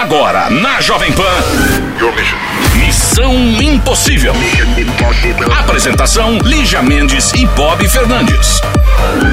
Agora, 0.00 0.48
na 0.48 0.80
Jovem 0.80 1.12
Pan. 1.12 2.79
Missão 2.84 3.34
Impossível. 3.60 4.32
Apresentação: 5.58 6.38
Lígia 6.38 6.82
Mendes 6.82 7.32
e 7.34 7.46
Bob 7.48 7.86
Fernandes. 7.88 8.60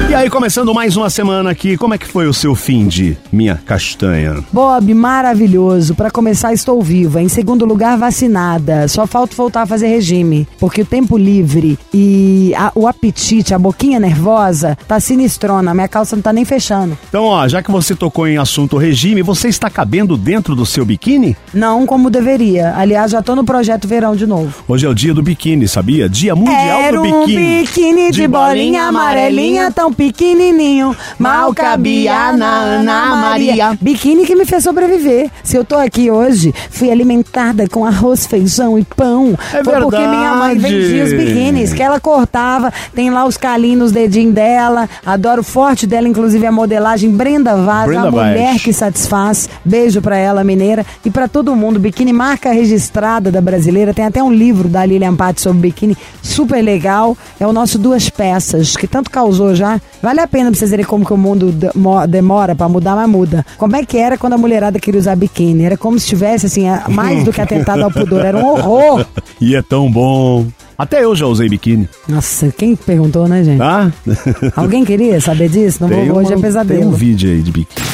E 0.08 0.14
aí, 0.14 0.30
começando 0.30 0.72
mais 0.72 0.96
uma 0.96 1.10
semana 1.10 1.50
aqui, 1.50 1.76
como 1.76 1.92
é 1.94 1.98
que 1.98 2.06
foi 2.06 2.26
o 2.26 2.32
seu 2.32 2.54
fim 2.54 2.86
de 2.88 3.16
minha 3.30 3.56
castanha? 3.66 4.42
Bob, 4.52 4.94
maravilhoso. 4.94 5.94
Para 5.94 6.10
começar, 6.10 6.52
estou 6.52 6.82
viva. 6.82 7.20
Em 7.22 7.28
segundo 7.28 7.64
lugar, 7.66 7.96
vacinada. 7.98 8.88
Só 8.88 9.06
falta 9.06 9.36
voltar 9.36 9.62
a 9.62 9.66
fazer 9.66 9.88
regime, 9.88 10.48
porque 10.58 10.82
o 10.82 10.86
tempo 10.86 11.16
livre 11.18 11.78
e 11.92 12.52
a- 12.56 12.72
o 12.74 12.86
apetite, 12.86 13.52
a 13.52 13.58
boquinha 13.58 14.00
nervosa, 14.00 14.76
tá 14.88 14.98
sinistrona. 15.00 15.74
Minha 15.74 15.88
calça 15.88 16.16
não 16.16 16.22
tá 16.22 16.32
nem 16.32 16.44
fechando. 16.44 16.96
Então, 17.08 17.24
ó, 17.24 17.46
já 17.46 17.62
que 17.62 17.70
você 17.70 17.94
tocou 17.94 18.26
em 18.26 18.38
assunto 18.38 18.76
regime, 18.78 19.22
você 19.22 19.48
está 19.48 19.68
cabendo 19.68 20.16
dentro 20.16 20.54
do 20.56 20.64
seu 20.64 20.84
biquíni? 20.84 21.36
Não 21.52 21.84
como 21.86 22.08
deveria. 22.10 22.74
Aliás, 22.76 23.10
já 23.12 23.20
tô 23.22 23.34
no 23.38 23.44
projeto 23.44 23.86
verão 23.86 24.16
de 24.16 24.26
novo. 24.26 24.52
Hoje 24.66 24.84
é 24.84 24.88
o 24.88 24.94
dia 24.94 25.14
do 25.14 25.22
biquíni, 25.22 25.68
sabia? 25.68 26.08
Dia 26.08 26.34
mundial 26.34 26.80
Era 26.80 26.96
do 26.96 27.04
um 27.04 27.20
biquíni. 27.20 27.60
biquíni 27.62 28.10
de 28.10 28.26
bolinha 28.26 28.82
amarelinha, 28.84 29.70
tão 29.70 29.92
pequenininho. 29.92 30.94
Mal 31.18 31.54
cabia 31.54 32.32
na 32.32 32.56
Ana 32.58 33.16
Maria. 33.16 33.78
Biquíni 33.80 34.26
que 34.26 34.34
me 34.34 34.44
fez 34.44 34.64
sobreviver. 34.64 35.30
Se 35.44 35.56
eu 35.56 35.64
tô 35.64 35.76
aqui 35.76 36.10
hoje, 36.10 36.52
fui 36.68 36.90
alimentada 36.90 37.68
com 37.68 37.84
arroz, 37.84 38.26
feijão 38.26 38.76
e 38.76 38.84
pão. 38.84 39.38
É 39.54 39.62
Foi 39.62 39.74
porque 39.80 39.96
verdade. 39.96 40.16
minha 40.16 40.34
mãe 40.34 40.58
vendia 40.58 41.04
os 41.04 41.12
biquínis 41.12 41.72
que 41.72 41.82
ela 41.82 42.00
cortava. 42.00 42.72
Tem 42.92 43.08
lá 43.10 43.24
os 43.24 43.36
calinhos 43.36 43.78
nos 43.78 43.92
dedinhos 43.92 44.34
dela. 44.34 44.88
Adoro 45.06 45.42
o 45.42 45.44
forte 45.44 45.86
dela, 45.86 46.08
inclusive 46.08 46.44
a 46.44 46.50
modelagem 46.50 47.10
Brenda 47.10 47.54
Vaz, 47.56 47.86
Brenda 47.86 48.08
a 48.08 48.10
mulher 48.10 48.58
que 48.58 48.72
satisfaz. 48.72 49.48
Beijo 49.64 50.02
pra 50.02 50.16
ela, 50.16 50.42
mineira. 50.42 50.84
E 51.04 51.10
pra 51.10 51.28
todo 51.28 51.54
mundo. 51.54 51.78
Biquíni 51.78 52.12
marca 52.12 52.50
registrada 52.50 53.27
da 53.30 53.40
brasileira. 53.40 53.92
Tem 53.94 54.04
até 54.04 54.22
um 54.22 54.32
livro 54.32 54.68
da 54.68 54.84
Lilian 54.84 55.14
Patti 55.14 55.40
sobre 55.40 55.60
biquíni. 55.62 55.96
Super 56.22 56.62
legal. 56.62 57.16
É 57.38 57.46
o 57.46 57.52
nosso 57.52 57.78
Duas 57.78 58.08
Peças, 58.10 58.76
que 58.76 58.86
tanto 58.86 59.10
causou 59.10 59.54
já. 59.54 59.80
Vale 60.02 60.20
a 60.20 60.26
pena 60.28 60.50
pra 60.50 60.58
vocês 60.58 60.70
verem 60.70 60.84
como 60.86 61.04
que 61.04 61.12
o 61.12 61.16
mundo 61.16 61.50
de- 61.52 61.70
mo- 61.74 62.06
demora 62.06 62.54
pra 62.54 62.68
mudar, 62.68 62.94
mas 62.96 63.08
muda. 63.08 63.44
Como 63.56 63.74
é 63.76 63.84
que 63.84 63.96
era 63.98 64.16
quando 64.18 64.34
a 64.34 64.38
mulherada 64.38 64.78
queria 64.78 65.00
usar 65.00 65.16
biquíni? 65.16 65.64
Era 65.64 65.76
como 65.76 65.98
se 65.98 66.06
tivesse, 66.06 66.46
assim, 66.46 66.64
mais 66.88 67.24
do 67.24 67.32
que 67.32 67.40
atentado 67.40 67.82
ao 67.82 67.90
pudor. 67.90 68.24
Era 68.24 68.36
um 68.38 68.46
horror. 68.46 69.04
E 69.40 69.54
é 69.54 69.62
tão 69.62 69.88
bom. 69.90 70.46
Até 70.76 71.04
eu 71.04 71.14
já 71.14 71.24
usei 71.26 71.48
biquíni, 71.48 71.88
Nossa, 72.08 72.52
quem 72.56 72.74
perguntou, 72.74 73.28
né, 73.28 73.44
gente? 73.44 73.58
tá? 73.58 73.90
Alguém 74.56 74.84
queria 74.84 75.20
saber 75.20 75.48
disso? 75.48 75.78
Não 75.80 75.88
vou, 75.88 75.98
Tem 75.98 76.10
hoje 76.10 76.32
é 76.32 76.36
pesadelo. 76.36 76.80
Tem 76.80 76.88
um 76.88 76.92
vídeo 76.92 77.30
aí 77.30 77.40
de 77.40 77.50
biquíni. 77.52 77.86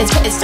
It's, 0.00 0.12
it's 0.26 0.38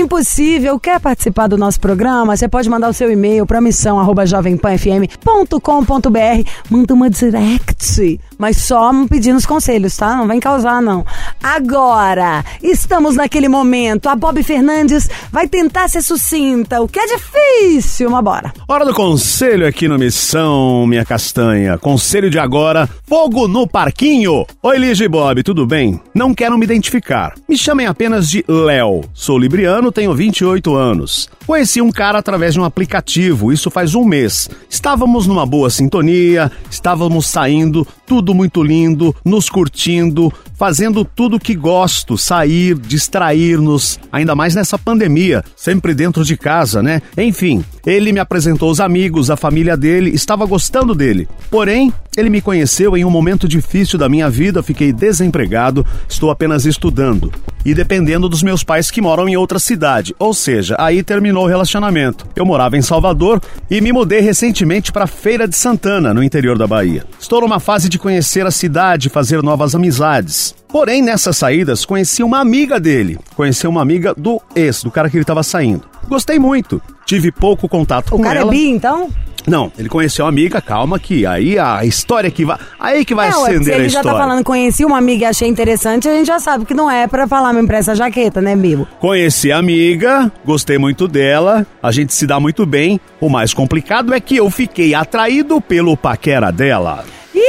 Impossível. 0.00 0.80
Quer 0.80 0.98
participar 0.98 1.46
do 1.46 1.58
nosso 1.58 1.78
programa? 1.78 2.34
Você 2.34 2.48
pode 2.48 2.70
mandar 2.70 2.88
o 2.88 2.92
seu 2.92 3.12
e-mail 3.12 3.44
para 3.44 3.60
missão@jovempanfm.com.br. 3.60 6.50
Manda 6.70 6.94
uma 6.94 7.10
direct, 7.10 8.18
mas 8.38 8.56
só 8.56 8.90
pedindo 9.08 9.36
os 9.36 9.44
conselhos, 9.44 9.94
tá? 9.94 10.16
Não 10.16 10.26
vem 10.26 10.40
causar, 10.40 10.80
não. 10.80 11.04
Agora, 11.42 12.42
estamos 12.62 13.14
naquele 13.14 13.46
momento. 13.46 14.08
A 14.08 14.16
Bob 14.16 14.42
Fernandes 14.42 15.10
vai 15.30 15.46
tentar 15.46 15.86
ser 15.88 16.00
sucinta, 16.00 16.80
o 16.80 16.88
que 16.88 16.98
é 16.98 17.06
difícil, 17.06 18.08
mas 18.08 18.24
bora. 18.24 18.54
Hora 18.66 18.86
do 18.86 18.94
conselho 18.94 19.66
aqui 19.66 19.86
no 19.86 19.98
Missão 19.98 20.86
Minha 20.86 21.04
Castanha. 21.04 21.76
Conselho 21.76 22.30
de 22.30 22.38
agora: 22.38 22.88
fogo 23.06 23.46
no 23.46 23.68
parquinho. 23.68 24.46
Oi, 24.62 24.78
Lige 24.78 25.04
e 25.04 25.08
Bob, 25.08 25.42
tudo 25.42 25.66
bem? 25.66 26.00
Não 26.14 26.34
quero 26.34 26.56
me 26.56 26.64
identificar. 26.64 27.34
Me 27.46 27.58
chamem 27.58 27.86
apenas 27.86 28.30
de 28.30 28.42
Léo. 28.48 29.02
Sou 29.12 29.38
libriano, 29.38 29.89
tenho 29.92 30.14
28 30.14 30.74
anos. 30.74 31.28
Conheci 31.46 31.80
um 31.80 31.90
cara 31.90 32.18
através 32.18 32.54
de 32.54 32.60
um 32.60 32.64
aplicativo, 32.64 33.52
isso 33.52 33.70
faz 33.70 33.94
um 33.94 34.04
mês. 34.04 34.48
Estávamos 34.68 35.26
numa 35.26 35.44
boa 35.44 35.70
sintonia, 35.70 36.50
estávamos 36.70 37.26
saindo, 37.26 37.86
tudo 38.10 38.34
muito 38.34 38.60
lindo, 38.60 39.14
nos 39.24 39.48
curtindo, 39.48 40.32
fazendo 40.56 41.04
tudo 41.04 41.38
que 41.38 41.54
gosto, 41.54 42.18
sair, 42.18 42.76
distrair-nos, 42.76 44.00
ainda 44.10 44.34
mais 44.34 44.52
nessa 44.52 44.76
pandemia, 44.76 45.44
sempre 45.54 45.94
dentro 45.94 46.24
de 46.24 46.36
casa, 46.36 46.82
né? 46.82 47.00
Enfim, 47.16 47.64
ele 47.86 48.12
me 48.12 48.18
apresentou 48.18 48.68
os 48.68 48.80
amigos, 48.80 49.30
a 49.30 49.36
família 49.36 49.76
dele, 49.76 50.10
estava 50.10 50.44
gostando 50.44 50.92
dele. 50.92 51.28
Porém, 51.48 51.92
ele 52.16 52.28
me 52.28 52.40
conheceu 52.40 52.96
em 52.96 53.04
um 53.04 53.10
momento 53.10 53.46
difícil 53.46 53.96
da 53.96 54.08
minha 54.08 54.28
vida, 54.28 54.60
fiquei 54.60 54.92
desempregado, 54.92 55.86
estou 56.08 56.32
apenas 56.32 56.66
estudando 56.66 57.32
e 57.64 57.74
dependendo 57.74 58.28
dos 58.28 58.42
meus 58.42 58.64
pais 58.64 58.90
que 58.90 59.00
moram 59.00 59.28
em 59.28 59.36
outra 59.36 59.58
cidade. 59.58 60.14
Ou 60.18 60.34
seja, 60.34 60.74
aí 60.78 61.02
terminou 61.02 61.44
o 61.44 61.48
relacionamento. 61.48 62.26
Eu 62.34 62.44
morava 62.44 62.76
em 62.76 62.82
Salvador 62.82 63.40
e 63.70 63.80
me 63.80 63.92
mudei 63.92 64.20
recentemente 64.20 64.90
para 64.90 65.06
Feira 65.06 65.46
de 65.46 65.56
Santana, 65.56 66.12
no 66.12 66.22
interior 66.22 66.58
da 66.58 66.66
Bahia. 66.66 67.04
Estou 67.18 67.40
numa 67.40 67.60
fase 67.60 67.88
de 67.88 67.98
conhecer 68.00 68.44
a 68.46 68.50
cidade, 68.50 69.08
fazer 69.08 69.42
novas 69.42 69.74
amizades. 69.74 70.54
Porém, 70.68 71.02
nessas 71.02 71.36
saídas, 71.36 71.84
conheci 71.84 72.22
uma 72.22 72.38
amiga 72.38 72.80
dele. 72.80 73.18
Conheci 73.36 73.66
uma 73.66 73.82
amiga 73.82 74.14
do 74.16 74.40
ex, 74.54 74.82
do 74.82 74.90
cara 74.90 75.10
que 75.10 75.16
ele 75.16 75.22
estava 75.22 75.42
saindo. 75.42 75.82
Gostei 76.08 76.38
muito. 76.38 76.80
Tive 77.04 77.30
pouco 77.30 77.68
contato 77.68 78.08
O 78.08 78.16
com 78.16 78.22
cara 78.22 78.40
ela. 78.40 78.50
é 78.50 78.54
bi, 78.54 78.68
então? 78.68 79.08
Não, 79.46 79.72
ele 79.78 79.88
conheceu 79.88 80.26
a 80.26 80.28
amiga, 80.28 80.60
calma 80.60 80.98
que 80.98 81.24
aí 81.24 81.58
a 81.58 81.82
história 81.84 82.30
que 82.30 82.44
vai. 82.44 82.58
Aí 82.78 83.04
que 83.06 83.14
vai 83.14 83.30
não, 83.30 83.46
é 83.46 83.50
porque 83.52 83.52
se 83.52 83.56
acender 83.56 83.74
a 83.74 83.78
ele 83.78 83.88
já 83.88 84.00
história. 84.00 84.18
tá 84.18 84.24
falando 84.26 84.44
conheci 84.44 84.84
uma 84.84 84.98
amiga 84.98 85.22
e 85.24 85.26
achei 85.26 85.48
interessante, 85.48 86.06
a 86.08 86.12
gente 86.12 86.26
já 86.26 86.38
sabe 86.38 86.66
que 86.66 86.74
não 86.74 86.90
é 86.90 87.06
pra 87.08 87.26
falar 87.26 87.52
mesmo 87.54 87.66
pra 87.66 87.78
essa 87.78 87.94
jaqueta, 87.94 88.40
né, 88.42 88.54
Bibo? 88.54 88.86
Conheci 89.00 89.50
a 89.50 89.56
amiga, 89.56 90.30
gostei 90.44 90.76
muito 90.76 91.08
dela, 91.08 91.66
a 91.82 91.90
gente 91.90 92.12
se 92.12 92.26
dá 92.26 92.38
muito 92.38 92.66
bem. 92.66 93.00
O 93.18 93.30
mais 93.30 93.54
complicado 93.54 94.12
é 94.12 94.20
que 94.20 94.36
eu 94.36 94.50
fiquei 94.50 94.94
atraído 94.94 95.58
pelo 95.58 95.96
paquera 95.96 96.50
dela. 96.52 97.04
Ih! 97.34 97.40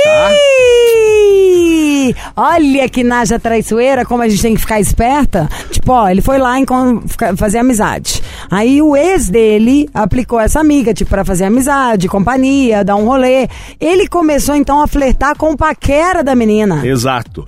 Olha 2.36 2.90
que 2.90 3.04
naja 3.04 3.40
traiçoeira, 3.40 4.06
como 4.06 4.24
a 4.24 4.30
gente 4.30 4.42
tem 4.42 4.56
que 4.56 4.62
ficar 4.62 4.80
esperta. 4.80 5.48
Tipo, 5.70 5.94
ó, 5.94 6.10
ele 6.10 6.22
foi 6.22 6.38
lá 6.38 6.56
fica- 7.08 7.36
fazer 7.38 7.60
amizade. 7.60 8.22
Aí 8.50 8.82
o 8.82 8.96
ex 8.96 9.30
dele 9.30 9.88
aplicou 9.94 10.40
essa 10.40 10.60
amiga, 10.60 10.94
tipo, 10.94 11.10
pra 11.10 11.24
fazer 11.24 11.46
amizade, 11.46 12.08
companhia, 12.08 12.84
dar 12.84 12.96
um 12.96 13.06
rolê. 13.06 13.48
Ele 13.80 14.08
começou 14.08 14.56
então 14.56 14.82
a 14.82 14.88
flertar 14.88 15.38
com 15.38 15.52
o 15.52 15.58
paquera 15.58 16.24
da 16.24 16.36
menina. 16.36 16.86
Exato. 16.86 17.46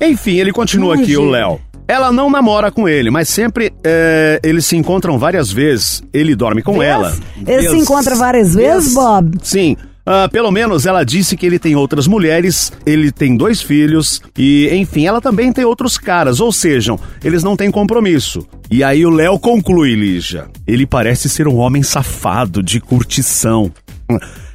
Enfim, 0.00 0.38
ele 0.38 0.52
continua 0.52 0.94
aqui, 0.94 1.16
o. 1.16 1.24
Léo. 1.28 1.60
Ela 1.88 2.12
não 2.12 2.30
namora 2.30 2.70
com 2.70 2.88
ele, 2.88 3.10
mas 3.10 3.28
sempre 3.28 3.72
é, 3.82 4.38
eles 4.44 4.64
se 4.64 4.76
encontram 4.76 5.18
várias 5.18 5.50
vezes. 5.50 6.02
Ele 6.14 6.36
dorme 6.36 6.62
com 6.62 6.80
ela. 6.80 7.16
Ele 7.44 7.68
se 7.68 7.76
encontra 7.76 8.14
várias 8.14 8.54
vezes, 8.54 8.94
Bob? 8.94 9.36
Sim. 9.42 9.76
Ah, 10.04 10.28
pelo 10.30 10.50
menos 10.50 10.86
ela 10.86 11.04
disse 11.04 11.36
que 11.36 11.46
ele 11.46 11.58
tem 11.58 11.76
outras 11.76 12.06
mulheres, 12.06 12.72
ele 12.86 13.12
tem 13.12 13.36
dois 13.36 13.60
filhos 13.60 14.22
e, 14.36 14.68
enfim, 14.72 15.06
ela 15.06 15.20
também 15.20 15.52
tem 15.52 15.64
outros 15.64 15.98
caras, 15.98 16.40
ou 16.40 16.52
seja, 16.52 16.96
eles 17.22 17.42
não 17.42 17.56
têm 17.56 17.70
compromisso. 17.70 18.46
E 18.70 18.82
aí 18.82 19.04
o 19.04 19.10
Léo 19.10 19.38
conclui, 19.38 19.94
Lígia. 19.94 20.48
Ele 20.66 20.86
parece 20.86 21.28
ser 21.28 21.46
um 21.46 21.56
homem 21.56 21.82
safado, 21.82 22.62
de 22.62 22.80
curtição. 22.80 23.72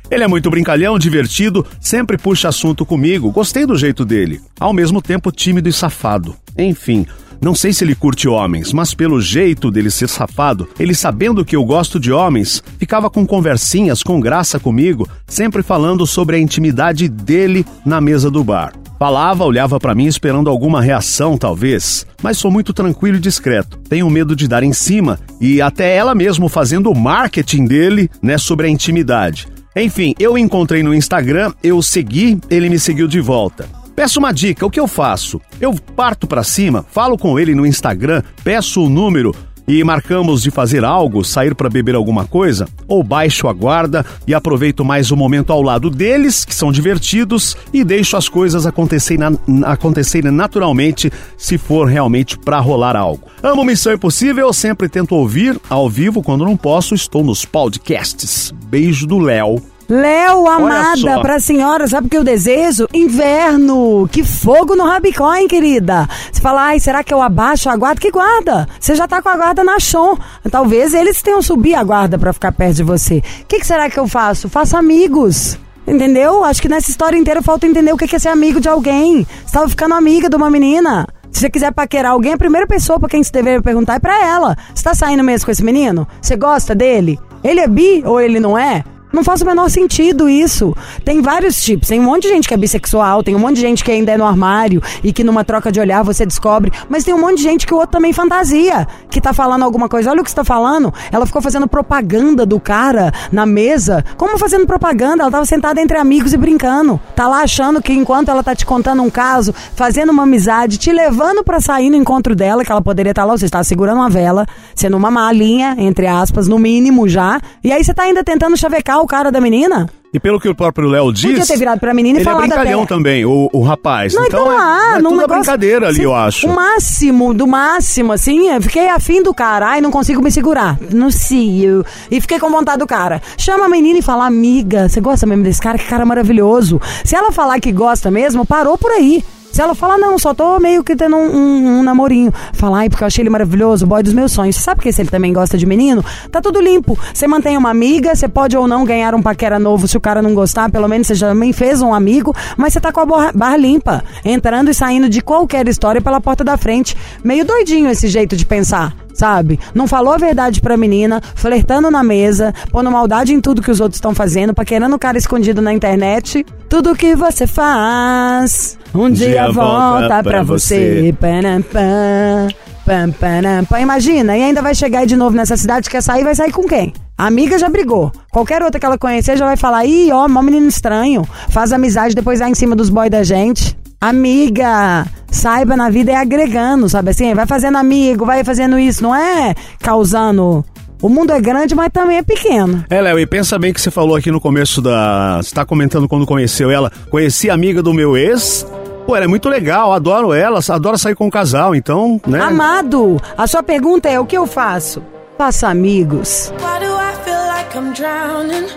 Ele 0.09 0.23
é 0.23 0.27
muito 0.27 0.49
brincalhão, 0.49 0.99
divertido, 0.99 1.65
sempre 1.79 2.17
puxa 2.17 2.49
assunto 2.49 2.85
comigo, 2.85 3.31
gostei 3.31 3.65
do 3.65 3.75
jeito 3.75 4.05
dele. 4.05 4.39
Ao 4.59 4.71
mesmo 4.71 5.01
tempo 5.01 5.31
tímido 5.31 5.67
e 5.67 5.73
safado. 5.73 6.35
Enfim, 6.57 7.05
não 7.41 7.53
sei 7.53 7.73
se 7.73 7.83
ele 7.83 7.95
curte 7.95 8.27
homens, 8.27 8.71
mas 8.71 8.93
pelo 8.93 9.19
jeito 9.19 9.69
dele 9.69 9.89
ser 9.89 10.07
safado, 10.07 10.69
ele 10.79 10.95
sabendo 10.95 11.43
que 11.43 11.55
eu 11.55 11.63
gosto 11.65 11.99
de 11.99 12.11
homens, 12.11 12.63
ficava 12.77 13.09
com 13.09 13.25
conversinhas 13.25 14.03
com 14.03 14.19
graça 14.19 14.59
comigo, 14.59 15.07
sempre 15.27 15.61
falando 15.61 16.05
sobre 16.05 16.37
a 16.37 16.39
intimidade 16.39 17.07
dele 17.07 17.65
na 17.85 17.99
mesa 17.99 18.29
do 18.31 18.43
bar. 18.43 18.73
Falava, 18.97 19.43
olhava 19.43 19.77
pra 19.77 19.93
mim 19.93 20.05
esperando 20.05 20.49
alguma 20.49 20.81
reação, 20.81 21.37
talvez, 21.37 22.07
mas 22.23 22.37
sou 22.37 22.49
muito 22.49 22.73
tranquilo 22.73 23.17
e 23.17 23.19
discreto. 23.19 23.77
Tenho 23.89 24.09
medo 24.09 24.35
de 24.35 24.47
dar 24.47 24.63
em 24.63 24.71
cima 24.71 25.19
e 25.41 25.61
até 25.61 25.93
ela 25.95 26.15
mesmo 26.15 26.47
fazendo 26.47 26.89
o 26.89 26.95
marketing 26.95 27.65
dele, 27.65 28.09
né, 28.21 28.37
sobre 28.37 28.67
a 28.67 28.69
intimidade. 28.69 29.47
Enfim, 29.75 30.15
eu 30.17 30.37
encontrei 30.37 30.81
no 30.81 30.93
Instagram, 30.93 31.51
eu 31.61 31.81
segui, 31.81 32.39
ele 32.49 32.69
me 32.69 32.79
seguiu 32.79 33.09
de 33.09 33.19
volta. 33.19 33.67
Peço 33.93 34.19
uma 34.19 34.31
dica, 34.31 34.65
o 34.65 34.69
que 34.69 34.79
eu 34.79 34.87
faço? 34.87 35.41
Eu 35.59 35.73
parto 35.73 36.25
pra 36.25 36.43
cima, 36.43 36.85
falo 36.91 37.17
com 37.17 37.37
ele 37.37 37.53
no 37.53 37.65
Instagram, 37.65 38.23
peço 38.43 38.83
o 38.83 38.89
número 38.89 39.35
e 39.67 39.83
marcamos 39.83 40.41
de 40.41 40.51
fazer 40.51 40.83
algo, 40.83 41.23
sair 41.23 41.55
pra 41.55 41.69
beber 41.69 41.95
alguma 41.95 42.25
coisa, 42.25 42.67
ou 42.87 43.03
baixo 43.03 43.47
a 43.47 43.53
guarda 43.53 44.05
e 44.27 44.33
aproveito 44.33 44.83
mais 44.85 45.11
o 45.11 45.17
momento 45.17 45.51
ao 45.51 45.61
lado 45.61 45.89
deles, 45.89 46.45
que 46.45 46.53
são 46.53 46.71
divertidos, 46.71 47.55
e 47.73 47.83
deixo 47.83 48.15
as 48.17 48.29
coisas 48.29 48.65
acontecerem, 48.65 49.37
na- 49.47 49.71
acontecerem 49.71 50.31
naturalmente 50.31 51.11
se 51.37 51.57
for 51.57 51.87
realmente 51.87 52.37
pra 52.37 52.59
rolar 52.59 52.95
algo. 52.95 53.23
Amo 53.41 53.63
Missão 53.63 53.93
Impossível, 53.93 54.51
sempre 54.53 54.87
tento 54.89 55.13
ouvir 55.15 55.59
ao 55.69 55.89
vivo 55.89 56.21
quando 56.21 56.45
não 56.45 56.55
posso, 56.57 56.93
estou 56.95 57.23
nos 57.23 57.45
podcasts. 57.45 58.53
Beijo 58.67 59.05
do 59.07 59.19
Léo. 59.19 59.61
Léo, 59.87 60.47
amada, 60.47 61.21
pra 61.21 61.39
senhora, 61.39 61.87
sabe 61.87 62.07
o 62.07 62.09
que 62.09 62.17
eu 62.17 62.23
desejo? 62.23 62.87
Inverno! 62.91 64.09
Que 64.11 64.23
fogo 64.23 64.75
no 64.75 64.83
rabicó, 64.83 65.35
hein, 65.35 65.47
querida? 65.47 66.09
Você 66.31 66.41
fala, 66.41 66.63
ai, 66.63 66.79
será 66.79 67.03
que 67.03 67.13
eu 67.13 67.21
abaixo 67.21 67.69
a 67.69 67.75
guarda? 67.75 68.01
Que 68.01 68.09
guarda? 68.09 68.67
Você 68.79 68.95
já 68.95 69.07
tá 69.07 69.21
com 69.21 69.29
a 69.29 69.37
guarda 69.37 69.63
na 69.63 69.79
chão. 69.79 70.17
Talvez 70.49 70.95
eles 70.95 71.21
tenham 71.21 71.41
subir 71.41 71.75
a 71.75 71.83
guarda 71.83 72.17
pra 72.17 72.33
ficar 72.33 72.51
perto 72.51 72.77
de 72.77 72.83
você. 72.83 73.21
O 73.41 73.45
que, 73.47 73.59
que 73.59 73.67
será 73.67 73.87
que 73.87 73.99
eu 73.99 74.07
faço? 74.07 74.49
Faço 74.49 74.75
amigos. 74.75 75.59
Entendeu? 75.87 76.43
Acho 76.43 76.63
que 76.63 76.69
nessa 76.69 76.89
história 76.89 77.15
inteira 77.15 77.43
falta 77.43 77.67
entender 77.67 77.93
o 77.93 77.97
que 77.97 78.07
que 78.07 78.15
é 78.15 78.19
ser 78.19 78.29
amigo 78.29 78.59
de 78.59 78.67
alguém. 78.67 79.25
Você 79.45 79.53
tava 79.53 79.69
ficando 79.69 79.93
amiga 79.93 80.27
de 80.27 80.35
uma 80.35 80.49
menina. 80.49 81.07
Se 81.31 81.41
você 81.41 81.49
quiser 81.49 81.71
paquerar 81.71 82.13
alguém, 82.13 82.33
a 82.33 82.37
primeira 82.37 82.65
pessoa 82.65 82.99
pra 82.99 83.07
quem 83.07 83.21
você 83.21 83.31
deveria 83.31 83.61
perguntar 83.61 83.95
é 83.95 83.99
pra 83.99 84.25
ela. 84.25 84.57
Você 84.73 84.83
tá 84.83 84.95
saindo 84.95 85.23
mesmo 85.23 85.45
com 85.45 85.51
esse 85.51 85.63
menino? 85.63 86.07
Você 86.19 86.35
gosta 86.35 86.73
dele? 86.73 87.19
Ele 87.43 87.59
é 87.59 87.67
bi 87.67 88.01
ou 88.03 88.19
ele 88.19 88.39
não 88.39 88.57
é? 88.57 88.83
Não 89.15 89.23
faz 89.23 89.41
o 89.41 89.45
menor 89.45 89.69
sentido 89.69 90.27
isso. 90.27 90.75
Tem 91.05 91.21
vários 91.21 91.63
tipos. 91.63 91.87
Tem 91.87 92.01
um 92.01 92.03
monte 92.03 92.23
de 92.23 92.29
gente 92.29 92.49
que 92.49 92.53
é 92.53 92.57
bissexual, 92.57 93.23
tem 93.23 93.33
um 93.33 93.39
monte 93.39 93.55
de 93.55 93.61
gente 93.61 93.81
que 93.81 93.89
ainda 93.89 94.11
é 94.11 94.17
no 94.17 94.25
armário 94.25 94.83
e 95.01 95.13
que 95.13 95.23
numa 95.23 95.45
troca 95.45 95.71
de 95.71 95.79
olhar 95.79 96.03
você 96.03 96.25
descobre. 96.25 96.69
Mas 96.89 97.05
tem 97.05 97.13
um 97.13 97.21
monte 97.21 97.37
de 97.37 97.43
gente 97.43 97.65
que 97.65 97.73
o 97.73 97.77
outro 97.77 97.91
também 97.91 98.11
fantasia, 98.11 98.85
que 99.09 99.21
tá 99.21 99.31
falando 99.31 99.63
alguma 99.63 99.87
coisa. 99.87 100.11
Olha 100.11 100.19
o 100.19 100.23
que 100.23 100.29
você 100.29 100.35
tá 100.35 100.43
falando. 100.43 100.93
Ela 101.13 101.25
ficou 101.25 101.41
fazendo 101.41 101.65
propaganda 101.65 102.45
do 102.45 102.59
cara 102.59 103.13
na 103.31 103.45
mesa. 103.45 104.03
Como 104.17 104.37
fazendo 104.37 104.67
propaganda? 104.67 105.23
Ela 105.23 105.31
tava 105.31 105.45
sentada 105.45 105.79
entre 105.79 105.97
amigos 105.97 106.33
e 106.33 106.37
brincando. 106.37 106.99
Tá 107.15 107.25
lá 107.25 107.41
achando 107.41 107.81
que 107.81 107.93
enquanto 107.93 108.29
ela 108.29 108.43
tá 108.43 108.53
te 108.53 108.65
contando 108.65 109.01
um 109.01 109.09
caso, 109.09 109.55
fazendo 109.75 110.09
uma 110.09 110.23
amizade, 110.23 110.77
te 110.77 110.91
levando 110.91 111.41
pra 111.41 111.61
sair 111.61 111.89
no 111.89 111.95
encontro 111.95 112.35
dela, 112.35 112.65
que 112.65 112.71
ela 112.71 112.81
poderia 112.81 113.11
estar 113.11 113.23
lá, 113.23 113.37
você 113.37 113.45
está 113.45 113.63
segurando 113.63 113.99
uma 113.99 114.09
vela, 114.09 114.45
sendo 114.75 114.97
uma 114.97 115.09
malinha, 115.09 115.75
entre 115.79 116.05
aspas, 116.07 116.47
no 116.47 116.59
mínimo 116.59 117.07
já. 117.07 117.39
E 117.63 117.71
aí 117.71 117.83
você 117.83 117.93
tá 117.93 118.03
ainda 118.03 118.23
tentando 118.23 118.55
chavecar 118.57 118.99
o 119.01 119.07
cara 119.07 119.31
da 119.31 119.39
menina? 119.41 119.89
E 120.13 120.19
pelo 120.19 120.39
que 120.39 120.47
o 120.47 120.55
próprio 120.55 120.87
Léo 120.87 121.11
diz. 121.11 121.25
Podia 121.25 121.45
ter 121.45 121.57
virado 121.57 121.77
pra 121.79 121.93
menina 121.93 122.19
e 122.19 122.21
ele 122.21 122.29
é 122.29 122.33
brincalhão 122.35 122.83
até- 122.83 122.87
também, 122.95 123.25
o, 123.25 123.49
o 123.51 123.61
rapaz. 123.63 124.13
Não, 124.13 124.25
então, 124.25 124.43
então, 124.43 124.51
é, 124.53 124.55
lá, 124.55 124.95
é 124.97 125.01
num 125.01 125.09
negócio- 125.11 125.27
brincadeira 125.27 125.89
ali, 125.89 126.03
eu 126.03 126.15
acho. 126.15 126.47
O 126.47 126.55
máximo, 126.55 127.33
do 127.33 127.45
máximo, 127.45 128.13
assim, 128.13 128.47
eu 128.47 128.61
fiquei 128.61 128.87
afim 128.87 129.21
do 129.21 129.33
cara. 129.33 129.67
Ai, 129.71 129.81
não 129.81 129.91
consigo 129.91 130.21
me 130.21 130.31
segurar. 130.31 130.77
Não 130.89 131.11
sei. 131.11 131.65
eu- 131.65 131.83
E 132.09 132.21
fiquei 132.21 132.39
com 132.39 132.49
vontade 132.49 132.77
do 132.79 132.87
cara. 132.87 133.21
Chama 133.37 133.65
a 133.65 133.69
menina 133.69 133.99
e 133.99 134.01
fala, 134.01 134.25
amiga, 134.25 134.87
você 134.87 135.01
gosta 135.01 135.25
mesmo 135.25 135.43
desse 135.43 135.59
cara? 135.61 135.77
Que 135.77 135.83
cara 135.85 136.05
maravilhoso. 136.05 136.79
Se 137.03 137.13
ela 137.13 137.33
falar 137.33 137.59
que 137.59 137.73
gosta 137.73 138.09
mesmo, 138.09 138.45
parou 138.45 138.77
por 138.77 138.91
aí. 138.91 139.21
Se 139.55 139.61
ela 139.61 139.73
falar, 139.73 139.97
não, 139.97 140.19
só 140.19 140.33
tô 140.33 140.59
meio 140.59 140.83
que 140.83 140.97
tendo 140.97 141.15
um, 141.15 141.33
um- 141.33 141.79
um 141.79 141.83
namorinho. 141.83 142.29
Falar, 142.51 142.79
ai, 142.79 142.89
porque 142.89 143.05
eu 143.05 143.07
achei 143.07 143.21
ele 143.21 143.29
maravilhoso, 143.29 143.85
o 143.85 143.87
boy 143.87 144.03
dos 144.03 144.11
meus 144.11 144.33
sonhos. 144.33 144.57
Você 144.57 144.61
sabe 144.61 144.81
que 144.81 144.91
se 144.91 145.01
ele 145.01 145.09
também 145.09 145.31
gosta 145.31 145.57
de 145.57 145.65
menino? 145.65 146.03
Tá 146.29 146.41
tudo 146.41 146.59
limpo. 146.59 146.99
Você 147.13 147.25
mantém 147.25 147.55
uma 147.55 147.69
amiga, 147.69 148.13
você 148.13 148.27
pode 148.27 148.57
ou 148.57 148.67
não 148.67 148.83
ganhar 148.83 149.15
um 149.15 149.21
paquera 149.21 149.57
novo 149.57 149.87
se 149.87 149.95
o 149.95 150.01
cara 150.01 150.21
não 150.21 150.33
gostar, 150.35 150.69
pelo 150.69 150.89
menos 150.89 151.07
você 151.07 151.15
já 151.15 151.29
também 151.29 151.53
fez 151.53 151.81
um 151.81 151.93
amigo, 151.93 152.35
mas 152.57 152.73
você 152.73 152.81
tá 152.81 152.91
com 152.91 152.99
a 152.99 153.05
borra- 153.05 153.31
barra 153.33 153.55
limpa, 153.55 154.03
entrando 154.25 154.69
e 154.69 154.73
saindo 154.73 155.07
de 155.07 155.21
qualquer 155.21 155.65
história 155.69 156.01
pela 156.01 156.19
porta 156.19 156.43
da 156.43 156.57
frente. 156.57 156.97
Meio 157.23 157.45
doidinho 157.45 157.89
esse 157.89 158.09
jeito 158.09 158.35
de 158.35 158.45
pensar. 158.45 159.04
Sabe? 159.15 159.57
Não 159.73 159.87
falou 159.87 160.13
a 160.13 160.17
verdade 160.17 160.59
pra 160.59 160.75
menina, 160.75 161.21
flertando 161.35 161.89
na 161.89 162.03
mesa, 162.03 162.53
pondo 162.69 162.91
maldade 162.91 163.33
em 163.33 163.39
tudo 163.39 163.61
que 163.61 163.71
os 163.71 163.79
outros 163.79 163.95
estão 163.97 164.13
fazendo, 164.13 164.53
paquerando 164.53 164.93
o 164.93 164.99
cara 164.99 165.17
escondido 165.17 165.61
na 165.61 165.73
internet. 165.73 166.45
Tudo 166.67 166.93
que 166.93 167.15
você 167.15 167.47
faz, 167.47 168.77
um 168.93 169.09
dia, 169.09 169.49
volta 169.51 170.21
pra 170.21 170.43
você. 170.43 171.15
Panam, 171.17 171.61
pam, 171.61 172.49
pam, 172.85 173.11
panam, 173.11 173.63
pam. 173.63 173.79
Imagina, 173.79 174.37
e 174.37 174.43
ainda 174.43 174.61
vai 174.61 174.75
chegar 174.75 174.99
aí 174.99 175.07
de 175.07 175.15
novo 175.15 175.35
nessa 175.35 175.55
cidade, 175.55 175.89
quer 175.89 176.03
sair, 176.03 176.25
vai 176.25 176.35
sair 176.35 176.51
com 176.51 176.63
quem? 176.63 176.91
A 177.17 177.27
amiga 177.27 177.57
já 177.57 177.69
brigou. 177.69 178.11
Qualquer 178.29 178.61
outra 178.61 178.77
que 178.77 178.85
ela 178.85 178.97
conhecer 178.97 179.37
já 179.37 179.45
vai 179.45 179.55
falar, 179.55 179.85
ih, 179.85 180.11
ó, 180.11 180.27
mó 180.27 180.41
menino 180.41 180.67
estranho. 180.67 181.25
Faz 181.47 181.71
amizade, 181.71 182.13
depois 182.13 182.39
vai 182.39 182.49
em 182.49 182.55
cima 182.55 182.75
dos 182.75 182.89
boys 182.89 183.09
da 183.09 183.23
gente. 183.23 183.77
Amiga, 184.05 185.03
saiba 185.31 185.75
na 185.75 185.89
vida 185.89 186.11
é 186.11 186.15
agregando, 186.15 186.87
sabe 186.87 187.09
assim? 187.09 187.33
Vai 187.33 187.47
fazendo 187.47 187.79
amigo, 187.79 188.23
vai 188.23 188.43
fazendo 188.43 188.77
isso, 188.77 189.01
não 189.01 189.15
é 189.15 189.55
causando. 189.79 190.63
O 191.01 191.09
mundo 191.09 191.31
é 191.31 191.41
grande, 191.41 191.73
mas 191.73 191.89
também 191.91 192.19
é 192.19 192.21
pequeno. 192.21 192.85
É, 192.87 193.01
Léo, 193.01 193.17
e 193.17 193.25
pensa 193.25 193.57
bem 193.57 193.73
que 193.73 193.81
você 193.81 193.89
falou 193.89 194.15
aqui 194.15 194.29
no 194.29 194.39
começo 194.39 194.79
da. 194.79 195.37
Você 195.37 195.55
tá 195.55 195.65
comentando 195.65 196.07
quando 196.07 196.23
conheceu 196.23 196.69
ela. 196.69 196.91
Conheci 197.09 197.49
a 197.49 197.55
amiga 197.55 197.81
do 197.81 197.95
meu 197.95 198.15
ex. 198.15 198.63
Pô, 199.07 199.15
ela 199.15 199.25
é 199.25 199.27
muito 199.27 199.49
legal, 199.49 199.91
adoro 199.91 200.33
ela, 200.33 200.59
adoro 200.69 200.99
sair 200.99 201.15
com 201.15 201.25
o 201.25 201.31
casal, 201.31 201.73
então, 201.73 202.21
né? 202.27 202.39
Amado, 202.39 203.19
a 203.35 203.47
sua 203.47 203.63
pergunta 203.63 204.07
é: 204.07 204.19
o 204.19 204.25
que 204.27 204.37
eu 204.37 204.45
faço? 204.45 205.01
Faça 205.35 205.67
amigos. 205.67 206.53
Why 206.59 206.85
do 206.85 206.93
I 206.93 207.15
feel 207.23 207.47
like 207.47 207.75
I'm 207.75 207.91
drowning? 207.93 208.67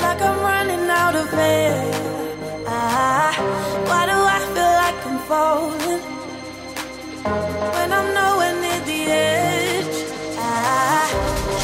Like 0.00 1.87
falling? 5.28 6.02
When 7.74 7.88
I'm 7.98 8.08
nowhere 8.18 8.54
near 8.62 8.80
the 8.90 9.00
edge. 9.28 9.96
Ah, 10.38 11.06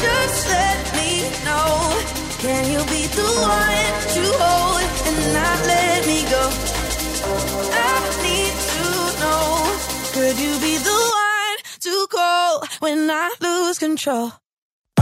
just 0.03 0.39
let 0.55 0.79
me 0.97 1.09
know. 1.47 1.71
Can 2.45 2.63
you 2.73 2.81
be 2.93 3.01
the 3.19 3.29
one 3.57 3.89
to 4.15 4.23
hold 4.41 4.83
and 5.07 5.17
not 5.37 5.57
let 5.73 5.99
me 6.09 6.19
go? 6.35 6.43
I 7.89 7.91
need 8.25 8.55
to 8.73 8.85
know. 9.21 9.43
Could 10.15 10.37
you 10.45 10.53
be 10.65 10.73
the 10.89 10.99
one 11.27 11.57
to 11.85 11.93
call 12.15 12.51
when 12.79 13.09
I 13.09 13.27
lose 13.41 13.77
control? 13.79 14.31
I 14.97 15.01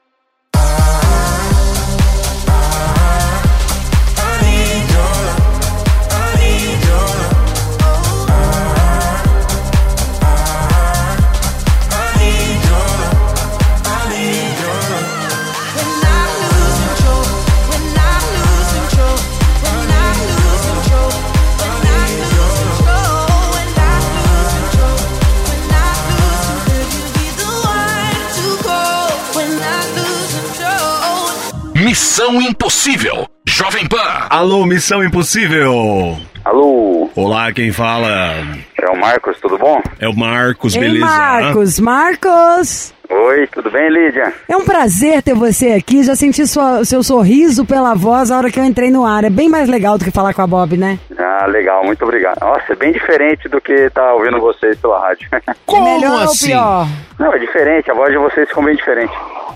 Missão 31.83 32.39
Impossível. 32.39 33.27
Jovem 33.47 33.87
Pan. 33.87 34.27
Alô, 34.29 34.67
Missão 34.67 35.03
Impossível! 35.03 36.15
Alô, 36.45 37.09
Olá, 37.15 37.51
quem 37.51 37.71
fala? 37.71 38.35
é 38.79 38.87
o 38.87 38.99
Marcos, 38.99 39.35
tudo 39.41 39.57
bom? 39.57 39.81
É 39.99 40.07
o 40.07 40.15
Marcos, 40.15 40.75
Ei, 40.75 40.81
beleza? 40.81 41.05
Marcos, 41.07 41.79
Marcos! 41.79 42.93
Oi, 43.13 43.45
tudo 43.47 43.69
bem, 43.69 43.89
Lídia? 43.89 44.33
É 44.47 44.55
um 44.55 44.63
prazer 44.63 45.21
ter 45.21 45.33
você 45.35 45.73
aqui. 45.73 46.01
Já 46.01 46.15
senti 46.15 46.47
sua- 46.47 46.85
seu 46.85 47.03
sorriso 47.03 47.65
pela 47.65 47.93
voz 47.93 48.31
a 48.31 48.37
hora 48.37 48.49
que 48.49 48.59
eu 48.59 48.63
entrei 48.63 48.89
no 48.89 49.05
ar. 49.05 49.23
É 49.25 49.29
bem 49.29 49.49
mais 49.49 49.67
legal 49.67 49.97
do 49.97 50.05
que 50.05 50.11
falar 50.11 50.33
com 50.33 50.41
a 50.41 50.47
Bob, 50.47 50.77
né? 50.77 50.97
Ah, 51.17 51.45
legal, 51.47 51.83
muito 51.83 52.03
obrigado. 52.03 52.39
Nossa, 52.39 52.71
é 52.71 52.75
bem 52.75 52.91
diferente 52.93 53.49
do 53.49 53.59
que 53.59 53.89
tá 53.89 54.13
ouvindo 54.13 54.39
vocês 54.39 54.77
pela 54.79 54.99
rádio. 54.99 55.27
Como 55.65 55.87
é 55.87 55.95
melhor 55.95 56.23
assim? 56.23 56.53
ou 56.53 56.59
pior? 56.61 56.87
Não, 57.19 57.33
é 57.33 57.37
diferente, 57.39 57.91
a 57.91 57.93
voz 57.93 58.11
de 58.11 58.17
vocês 58.17 58.47
ficou 58.47 58.63
bem 58.63 58.75
diferente. 58.75 59.13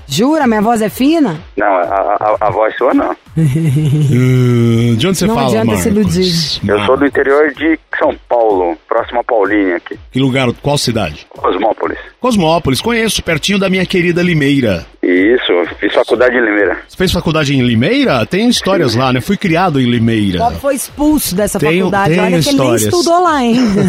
Jura? 0.08 0.46
Minha 0.48 0.62
voz 0.62 0.82
é 0.82 0.90
fina? 0.90 1.38
Não, 1.58 1.66
a, 1.68 1.82
a, 2.42 2.48
a 2.48 2.50
voz 2.52 2.76
sua 2.76 2.94
não. 2.94 3.16
Uh, 3.38 4.96
de 4.96 5.08
onde 5.08 5.18
você 5.18 5.26
Não 5.28 5.36
fala, 5.36 5.48
adianta 5.48 5.66
Marcos? 5.66 5.84
se 5.84 5.90
iludir. 5.90 6.62
Eu 6.68 6.86
sou 6.86 6.98
do 6.98 7.06
interior 7.06 7.54
de 7.54 7.78
São 8.00 8.16
Paulo, 8.30 8.78
próximo 8.88 9.20
a 9.20 9.24
Paulínia 9.24 9.76
aqui, 9.78 9.98
Que 10.12 10.20
lugar? 10.20 10.48
Qual 10.62 10.78
cidade? 10.78 11.28
Cosmópolis. 11.30 11.98
Cosmópolis, 12.20 12.82
conheço, 12.82 13.22
pertinho 13.22 13.60
da 13.60 13.70
minha 13.70 13.86
querida 13.86 14.24
Limeira. 14.24 14.86
Isso, 15.04 15.52
fiz 15.80 15.94
faculdade 15.94 16.36
em 16.36 16.42
Limeira. 16.44 16.78
Você 16.88 16.98
fez 16.98 17.12
faculdade 17.12 17.54
em 17.56 17.62
Limeira? 17.62 18.26
Tem 18.26 18.48
histórias 18.50 18.96
lá, 18.96 19.12
né? 19.14 19.22
Fui 19.22 19.38
criado 19.38 19.80
em 19.80 19.86
Limeira. 19.86 20.40
Bob 20.40 20.56
foi 20.60 20.76
expulso 20.76 21.36
dessa 21.36 21.60
Tenho- 21.60 21.78
faculdade. 21.86 22.10
tenho 22.12 22.24
Olha 22.24 22.30
que 22.42 22.50
ele 22.50 22.58
nem 22.58 22.76
histórias. 22.76 22.84
estudou 22.84 23.24
lá 23.24 23.36
ainda. 23.36 23.82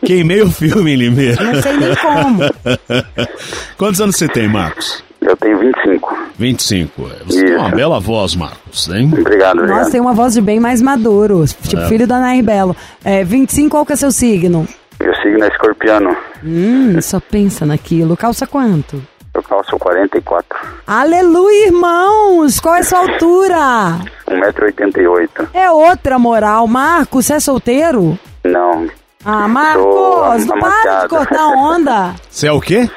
Queimei 0.04 0.42
o 0.42 0.50
filme 0.50 0.92
em 0.92 0.96
Limeira. 0.96 1.42
Não 1.42 1.62
sei 1.62 1.72
nem 1.76 1.94
como. 1.96 2.40
Quantos 3.78 4.00
anos 4.00 4.16
você 4.16 4.28
tem, 4.28 4.48
Marcos? 4.48 5.02
Eu 5.24 5.36
tenho 5.36 5.58
25. 5.58 6.16
25. 6.38 7.02
Você 7.26 7.44
tem 7.44 7.56
uma 7.56 7.68
Isso. 7.68 7.76
bela 7.76 7.98
voz, 7.98 8.34
Marcos, 8.36 8.88
hein? 8.88 9.08
Obrigado, 9.12 9.58
obrigado. 9.58 9.78
Nossa, 9.78 9.90
tem 9.90 10.00
uma 10.00 10.12
voz 10.12 10.34
de 10.34 10.40
bem 10.40 10.60
mais 10.60 10.82
maduro. 10.82 11.44
Tipo, 11.62 11.82
É. 11.82 11.88
filho 11.88 12.06
da 12.06 12.20
Nair 12.20 12.44
Belo. 12.44 12.76
É, 13.04 13.24
25, 13.24 13.70
qual 13.70 13.86
que 13.86 13.94
é 13.94 13.96
seu 13.96 14.12
signo? 14.12 14.68
Eu 15.00 15.14
sigo 15.16 15.38
na 15.38 15.48
Escorpiano. 15.48 16.14
Hum, 16.44 17.00
só 17.00 17.18
pensa 17.20 17.64
naquilo. 17.64 18.16
Calça 18.16 18.46
quanto? 18.46 19.02
Eu 19.34 19.42
calço 19.42 19.76
44. 19.78 20.46
Aleluia, 20.86 21.66
irmãos! 21.66 22.60
Qual 22.60 22.74
é 22.76 22.80
a 22.80 22.84
sua 22.84 22.98
altura? 23.00 23.98
1,88m. 24.28 25.48
É 25.52 25.70
outra 25.70 26.18
moral. 26.18 26.66
Marcos, 26.68 27.26
você 27.26 27.34
é 27.34 27.40
solteiro? 27.40 28.16
Não. 28.44 28.86
Ah, 29.24 29.48
Marcos, 29.48 30.44
não 30.46 30.58
para 30.60 31.02
de 31.02 31.08
cortar 31.08 31.46
onda. 31.48 32.14
Você 32.30 32.46
é 32.46 32.52
o 32.52 32.60
quê? 32.60 32.88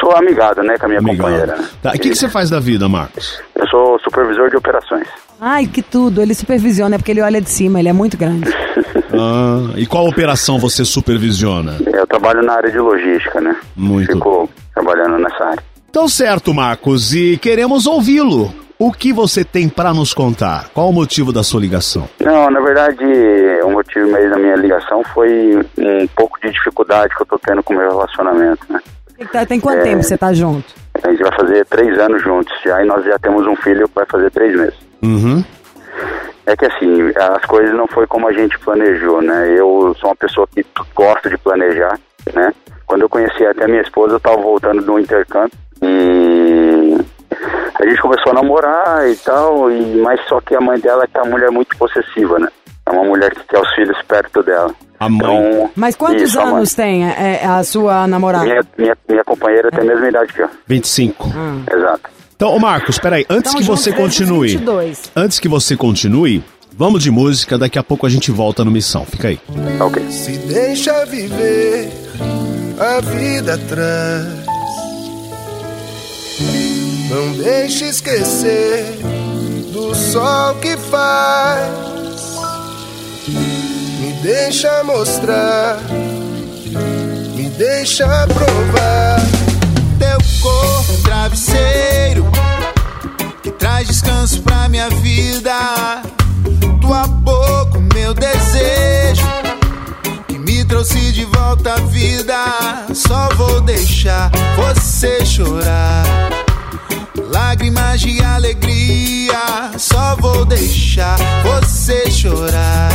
Sou 0.00 0.16
amigado, 0.16 0.62
né, 0.62 0.76
com 0.78 0.86
a 0.86 0.88
minha 0.88 1.02
companheira. 1.02 1.58
Tá, 1.82 1.92
e 1.94 1.98
o 1.98 2.00
que, 2.00 2.10
que 2.10 2.14
você 2.14 2.28
faz 2.28 2.50
da 2.50 2.60
vida, 2.60 2.88
Marcos? 2.88 3.40
Eu 3.54 3.66
sou 3.68 3.98
supervisor 4.00 4.50
de 4.50 4.56
operações. 4.56 5.06
Ai, 5.40 5.66
que 5.66 5.82
tudo. 5.82 6.22
Ele 6.22 6.34
supervisiona, 6.34 6.96
é 6.96 6.98
porque 6.98 7.10
ele 7.10 7.22
olha 7.22 7.40
de 7.40 7.50
cima, 7.50 7.78
ele 7.78 7.88
é 7.88 7.92
muito 7.92 8.16
grande. 8.16 8.50
Ah, 9.18 9.72
e 9.76 9.86
qual 9.86 10.06
operação 10.06 10.58
você 10.58 10.84
supervisiona? 10.84 11.76
Eu 11.86 12.06
trabalho 12.06 12.42
na 12.42 12.54
área 12.54 12.70
de 12.70 12.78
logística, 12.78 13.40
né? 13.40 13.56
Muito. 13.74 14.12
Fico 14.12 14.50
trabalhando 14.74 15.18
nessa 15.18 15.44
área. 15.44 15.62
Então, 15.88 16.06
certo, 16.06 16.52
Marcos, 16.52 17.14
e 17.14 17.38
queremos 17.38 17.86
ouvi-lo. 17.86 18.52
O 18.78 18.92
que 18.92 19.14
você 19.14 19.42
tem 19.42 19.70
pra 19.70 19.94
nos 19.94 20.12
contar? 20.12 20.68
Qual 20.74 20.90
o 20.90 20.92
motivo 20.92 21.32
da 21.32 21.42
sua 21.42 21.60
ligação? 21.60 22.06
Não, 22.20 22.50
na 22.50 22.60
verdade, 22.60 23.04
o 23.64 23.70
motivo 23.70 24.06
mesmo 24.12 24.30
da 24.30 24.38
minha 24.38 24.56
ligação 24.56 25.02
foi 25.14 25.56
um 25.78 26.06
pouco 26.14 26.38
de 26.42 26.50
dificuldade 26.50 27.14
que 27.16 27.22
eu 27.22 27.26
tô 27.26 27.38
tendo 27.38 27.62
com 27.62 27.72
o 27.72 27.78
meu 27.78 27.88
relacionamento, 27.88 28.66
né? 28.68 28.80
Tem, 29.16 29.26
tá- 29.26 29.46
tem 29.46 29.60
quanto 29.60 29.78
É. 29.78 29.82
tempo 29.82 30.02
você 30.02 30.16
tá 30.18 30.32
junto? 30.32 30.74
A 31.02 31.10
gente 31.10 31.22
vai 31.22 31.32
fazer 31.38 31.64
três 31.66 31.98
anos 31.98 32.22
juntos 32.22 32.52
já 32.64 32.82
e 32.82 32.86
nós 32.86 33.04
já 33.04 33.18
temos 33.18 33.46
um 33.46 33.56
filho 33.56 33.88
que 33.88 33.94
vai 33.94 34.06
fazer 34.06 34.30
três 34.30 34.54
meses. 34.54 34.74
Uhum. 35.02 35.44
É 36.46 36.56
que 36.56 36.64
assim, 36.66 37.10
as 37.16 37.44
coisas 37.46 37.74
não 37.74 37.86
foi 37.88 38.06
como 38.06 38.28
a 38.28 38.32
gente 38.32 38.58
planejou, 38.60 39.20
né? 39.20 39.50
Eu 39.58 39.94
sou 39.98 40.10
uma 40.10 40.16
pessoa 40.16 40.46
que 40.54 40.64
gosto 40.94 41.28
de 41.28 41.36
planejar, 41.38 41.98
né? 42.34 42.52
Quando 42.86 43.02
eu 43.02 43.08
conheci 43.08 43.44
até 43.44 43.66
minha 43.66 43.82
esposa, 43.82 44.14
eu 44.14 44.20
tava 44.20 44.36
voltando 44.36 44.80
do 44.82 44.98
intercâmbio 44.98 45.50
e 45.82 46.96
a 47.80 47.84
gente 47.88 48.00
começou 48.00 48.30
a 48.32 48.34
namorar 48.34 49.08
e 49.10 49.16
tal, 49.16 49.70
e, 49.70 49.96
mas 50.00 50.20
só 50.28 50.40
que 50.40 50.54
a 50.54 50.60
mãe 50.60 50.78
dela 50.78 51.06
é 51.12 51.18
uma 51.20 51.30
mulher 51.30 51.50
muito 51.50 51.76
possessiva, 51.76 52.38
né? 52.38 52.48
É 52.86 52.90
uma 52.90 53.04
mulher 53.04 53.34
que 53.34 53.44
quer 53.48 53.60
os 53.60 53.74
filhos 53.74 53.96
perto 54.06 54.42
dela. 54.42 54.72
A 54.98 55.08
mãe. 55.08 55.18
Então, 55.36 55.70
Mas 55.74 55.94
quantos 55.96 56.22
isso, 56.22 56.40
a 56.40 56.44
anos 56.44 56.72
tem 56.74 57.04
é, 57.06 57.40
é, 57.42 57.46
a 57.46 57.62
sua 57.64 58.06
namorada? 58.06 58.44
Minha, 58.44 58.62
minha, 58.78 58.96
minha 59.08 59.24
companheira 59.24 59.70
tem 59.70 59.80
a 59.80 59.84
mesma 59.84 60.08
idade 60.08 60.32
que 60.32 60.40
eu. 60.40 60.48
25. 60.66 61.28
Exato. 61.70 62.10
Então, 62.34 62.54
ô 62.54 62.58
Marcos, 62.58 62.98
peraí, 62.98 63.26
antes 63.28 63.50
Então, 63.52 63.60
que 63.60 63.66
você 63.66 63.92
continue. 63.92 64.48
22. 64.56 65.10
Antes 65.16 65.38
que 65.40 65.48
você 65.48 65.76
continue, 65.76 66.42
vamos 66.72 67.02
de 67.02 67.10
música, 67.10 67.58
daqui 67.58 67.78
a 67.78 67.82
pouco 67.82 68.06
a 68.06 68.08
gente 68.08 68.30
volta 68.30 68.64
no 68.64 68.70
Missão. 68.70 69.04
Fica 69.04 69.28
aí. 69.28 69.40
Ok. 69.80 70.10
Se 70.10 70.32
deixa 70.38 71.04
viver 71.06 71.90
a 72.78 73.00
vida 73.00 73.54
atrás. 73.54 74.46
Não 77.10 77.32
deixe 77.42 77.86
esquecer 77.86 78.98
do 79.72 79.94
sol 79.94 80.54
que 80.56 80.76
faz. 80.76 81.95
Me 83.28 84.12
deixa 84.22 84.84
mostrar, 84.84 85.78
me 87.34 87.50
deixa 87.50 88.06
provar. 88.28 89.20
Teu 89.98 90.18
corpo, 90.40 91.02
travesseiro 91.02 92.24
que 93.42 93.50
traz 93.50 93.88
descanso 93.88 94.40
pra 94.42 94.68
minha 94.68 94.88
vida. 94.90 96.02
Tua 96.80 97.08
boca, 97.08 97.80
meu 97.94 98.14
desejo 98.14 99.26
que 100.28 100.38
me 100.38 100.64
trouxe 100.64 101.10
de 101.10 101.24
volta 101.24 101.74
à 101.74 101.80
vida. 101.80 102.86
Só 102.94 103.28
vou 103.34 103.60
deixar 103.60 104.30
você 104.56 105.26
chorar. 105.26 106.35
Lágrimas 107.36 108.00
de 108.00 108.24
alegria, 108.24 109.70
só 109.76 110.16
vou 110.16 110.46
deixar 110.46 111.18
você 111.42 112.10
chorar. 112.10 112.88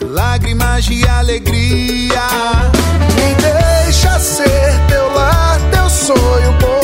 Lágrimas 0.00 0.84
de 0.84 1.04
alegria. 1.04 2.28
Me 3.16 3.34
deixa 3.34 4.20
ser 4.20 4.78
teu 4.88 5.12
lar, 5.12 5.58
teu 5.72 5.90
sonho 5.90 6.52
bom. 6.60 6.83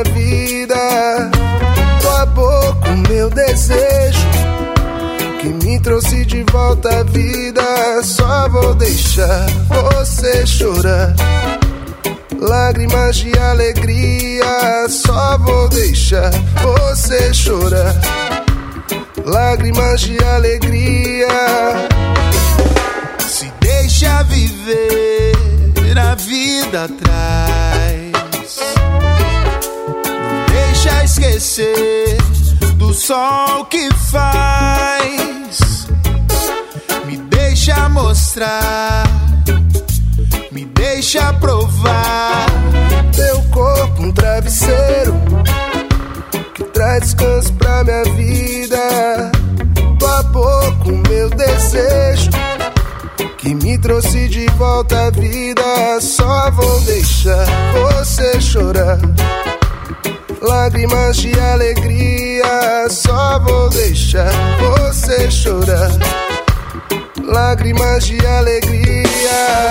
Minha 0.00 0.04
vida. 0.04 1.30
Tua 2.00 2.26
boca, 2.26 2.90
o 2.90 3.08
meu 3.08 3.30
desejo 3.30 4.28
que 5.40 5.48
me 5.48 5.80
trouxe 5.80 6.24
de 6.24 6.44
volta 6.50 7.00
à 7.00 7.02
vida. 7.04 7.62
Só 8.02 8.48
vou 8.48 8.74
deixar 8.74 9.46
você 9.68 10.46
chorar. 10.46 11.14
Lágrimas 12.38 13.16
de 13.16 13.36
alegria, 13.38 14.88
só 14.88 15.36
vou 15.38 15.68
deixar 15.68 16.30
você 16.62 17.34
chorar. 17.34 17.94
Lágrimas 19.24 20.00
de 20.00 20.18
alegria. 20.24 21.28
Se 23.28 23.52
deixa 23.60 24.22
viver 24.24 25.34
a 25.98 26.14
vida 26.14 26.84
atrás. 26.84 27.59
Esquecer 31.10 32.16
do 32.76 32.94
sol 32.94 33.64
que 33.64 33.88
faz. 34.12 35.88
Me 37.04 37.16
deixa 37.16 37.88
mostrar, 37.88 39.04
me 40.52 40.64
deixa 40.66 41.32
provar. 41.34 42.46
Teu 43.12 43.42
corpo, 43.50 44.02
um 44.02 44.12
travesseiro 44.12 45.14
que 46.54 46.62
traz 46.64 47.00
descanso 47.00 47.52
pra 47.54 47.82
minha 47.82 48.04
vida. 48.14 49.32
Tua 49.98 50.22
boca, 50.24 50.88
o 50.88 50.96
meu 51.08 51.28
desejo 51.30 52.30
que 53.36 53.52
me 53.52 53.76
trouxe 53.78 54.28
de 54.28 54.46
volta 54.56 55.08
à 55.08 55.10
vida. 55.10 56.00
Só 56.00 56.50
vou 56.52 56.80
deixar 56.82 57.46
você 57.72 58.40
chorar. 58.40 58.98
Lágrimas 60.40 61.18
de 61.18 61.38
alegria, 61.38 62.88
só 62.88 63.38
vou 63.40 63.68
deixar 63.68 64.32
você 64.58 65.30
chorar. 65.30 65.90
Lágrimas 67.22 68.06
de 68.06 68.24
alegria, 68.26 69.68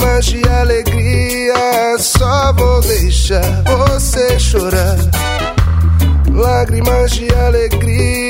Lágrimas 0.00 0.24
de 0.24 0.48
alegria, 0.48 1.98
só 1.98 2.54
vou 2.54 2.80
deixar 2.80 3.62
você 3.64 4.38
chorar. 4.38 4.96
Lágrimas 6.32 7.10
de 7.10 7.28
alegria. 7.34 8.29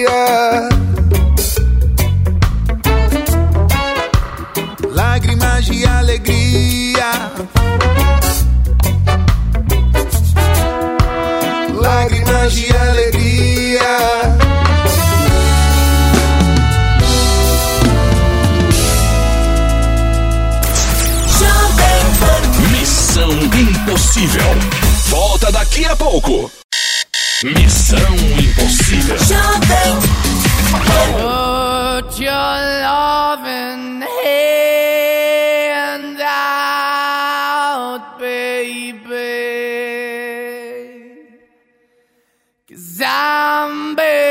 Baby. 43.61 44.30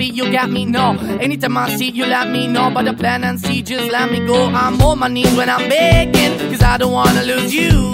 Feel, 0.00 0.14
you 0.14 0.32
got 0.32 0.50
me, 0.50 0.64
no. 0.64 0.96
Anytime 1.20 1.56
I 1.58 1.76
see, 1.76 1.90
you 1.90 2.06
let 2.06 2.28
me 2.30 2.46
know. 2.46 2.70
But 2.70 2.84
the 2.84 2.94
plan 2.94 3.22
and 3.24 3.38
see, 3.38 3.62
just 3.62 3.90
let 3.92 4.10
me 4.10 4.26
go. 4.26 4.46
I'm 4.46 4.80
on 4.80 4.98
my 4.98 5.08
knees 5.08 5.34
when 5.36 5.48
I'm 5.50 5.68
begging, 5.68 6.32
cause 6.50 6.62
I 6.62 6.78
don't 6.78 6.92
wanna 6.92 7.22
lose 7.22 7.54
you. 7.54 7.92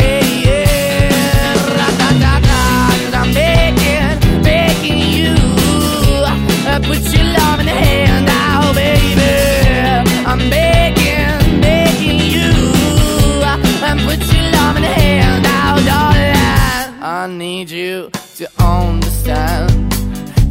Hey, 0.00 0.24
yeah, 0.46 1.52
ra-da-da-da, 1.78 3.20
I'm 3.20 3.30
begging, 3.34 4.42
begging 4.42 5.00
you. 5.16 5.34
Uh, 6.70 6.80
put 6.88 7.02
your 7.14 7.26
love 7.38 7.60
in 7.60 7.66
the 7.66 7.78
hand 7.86 8.28
out, 8.30 8.74
baby. 8.74 9.32
I'm 10.30 10.42
begging, 10.56 11.60
begging 11.60 12.20
you. 12.34 12.50
And 13.88 14.00
put 14.06 14.20
your 14.32 14.46
love 14.56 14.76
in 14.76 14.82
the 14.82 14.94
hand 15.02 15.44
out, 15.46 15.78
darling. 15.90 17.02
I 17.02 17.26
need 17.26 17.68
you 17.70 18.10
to 18.36 18.44
understand. 18.62 19.77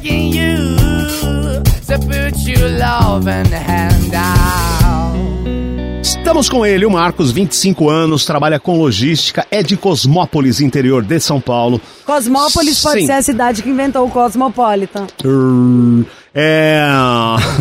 Begging, 0.00 0.32
you. 0.32 0.76
So 1.82 1.98
put 1.98 2.38
your 2.46 2.70
love 2.78 3.24
the 3.24 3.58
hand 3.58 4.14
out. 4.14 5.20
Estamos 6.02 6.48
com 6.48 6.64
ele, 6.64 6.86
o 6.86 6.90
Marcos, 6.90 7.30
25 7.30 7.90
anos, 7.90 8.24
trabalha 8.24 8.58
com 8.58 8.78
logística, 8.78 9.46
é 9.50 9.62
de 9.62 9.76
Cosmópolis, 9.76 10.60
interior 10.60 11.02
de 11.02 11.20
São 11.20 11.40
Paulo. 11.40 11.80
Cosmópolis 12.06 12.82
pode 12.82 13.00
Sim. 13.00 13.06
ser 13.06 13.12
a 13.12 13.22
cidade 13.22 13.62
que 13.62 13.68
inventou 13.68 14.06
o 14.06 14.10
Cosmopolitan. 14.10 15.06
É... 16.34 16.86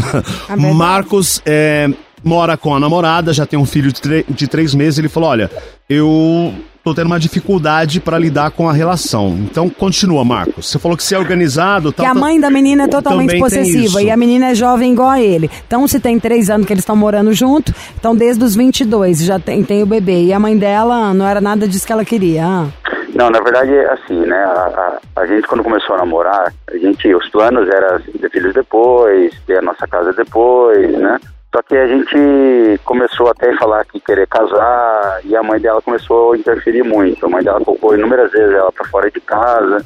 verdade. 0.48 0.74
Marcos 0.74 1.42
é, 1.46 1.90
mora 2.24 2.56
com 2.56 2.74
a 2.74 2.80
namorada, 2.80 3.34
já 3.34 3.46
tem 3.46 3.60
um 3.60 3.66
filho 3.66 3.92
de, 3.92 4.26
de 4.30 4.48
três 4.48 4.74
meses. 4.74 5.00
Ele 5.00 5.10
falou: 5.10 5.30
Olha, 5.30 5.52
eu 5.90 6.54
tô 6.84 6.94
tendo 6.94 7.08
uma 7.08 7.20
dificuldade 7.20 8.00
para 8.00 8.18
lidar 8.18 8.52
com 8.52 8.70
a 8.70 8.74
relação. 8.74 9.38
Então, 9.50 9.70
continua, 9.70 10.24
Marcos. 10.24 10.70
Você 10.70 10.80
falou 10.80 10.98
que 10.98 11.04
você 11.04 11.16
é 11.16 11.20
organizado. 11.20 11.92
Que 11.92 12.02
tal, 12.02 12.08
a 12.08 12.14
mãe 12.14 12.40
da 12.40 12.50
menina 12.50 12.84
é 12.84 12.88
totalmente 12.88 13.38
possessiva 13.38 14.02
e 14.02 14.10
a 14.10 14.18
menina 14.18 14.52
é 14.52 14.56
jovem 14.56 14.94
igual 14.94 15.10
a 15.10 15.22
ele. 15.22 15.50
Então, 15.68 15.88
se 15.88 16.00
tem 16.00 16.20
três 16.20 16.50
anos 16.50 16.66
que 16.66 16.74
eles 16.74 16.82
estão 16.84 16.96
morando 16.96 17.34
junto, 17.34 17.74
então 17.98 18.16
desde 18.16 18.44
os 18.44 18.56
22 18.56 19.24
já 19.24 19.40
tem, 19.40 19.64
tem 19.64 19.84
o 19.84 19.86
bebê. 19.86 20.24
E 20.24 20.34
a 20.34 20.40
mãe 20.40 20.58
dela 20.58 21.14
não 21.14 21.28
era 21.28 21.42
nada 21.42 21.68
disso 21.68 21.86
que 21.86 21.94
ela 21.94 22.06
queria. 22.06 22.46
ah. 22.46 22.68
Não, 23.16 23.30
na 23.30 23.42
verdade 23.42 23.74
é 23.74 23.92
assim, 23.92 24.20
né? 24.26 24.38
A, 24.38 25.00
a, 25.18 25.22
a 25.22 25.26
gente 25.26 25.48
quando 25.48 25.64
começou 25.64 25.96
a 25.96 26.00
namorar, 26.00 26.54
a 26.72 26.78
gente, 26.78 27.14
os 27.14 27.28
planos 27.30 27.68
eram 27.68 28.00
ter 28.00 28.30
filhos 28.30 28.54
depois, 28.54 29.34
ter 29.46 29.58
a 29.58 29.62
nossa 29.62 29.88
casa 29.88 30.14
depois, 30.14 30.92
né? 30.98 31.20
Só 31.60 31.64
que 31.64 31.76
a 31.76 31.88
gente 31.88 32.80
começou 32.86 33.28
até 33.28 33.50
a 33.50 33.58
falar 33.58 33.84
que 33.84 34.00
querer 34.00 34.26
casar 34.28 35.20
e 35.26 35.36
a 35.36 35.44
mãe 35.44 35.60
dela 35.60 35.82
começou 35.82 36.32
a 36.32 36.38
interferir 36.38 36.84
muito. 36.84 37.26
A 37.26 37.30
mãe 37.30 37.44
dela 37.44 37.60
colocou 37.60 37.94
inúmeras 37.94 38.32
vezes 38.32 38.56
ela 38.56 38.72
para 38.72 38.88
fora 38.88 39.12
de 39.12 39.20
casa, 39.20 39.86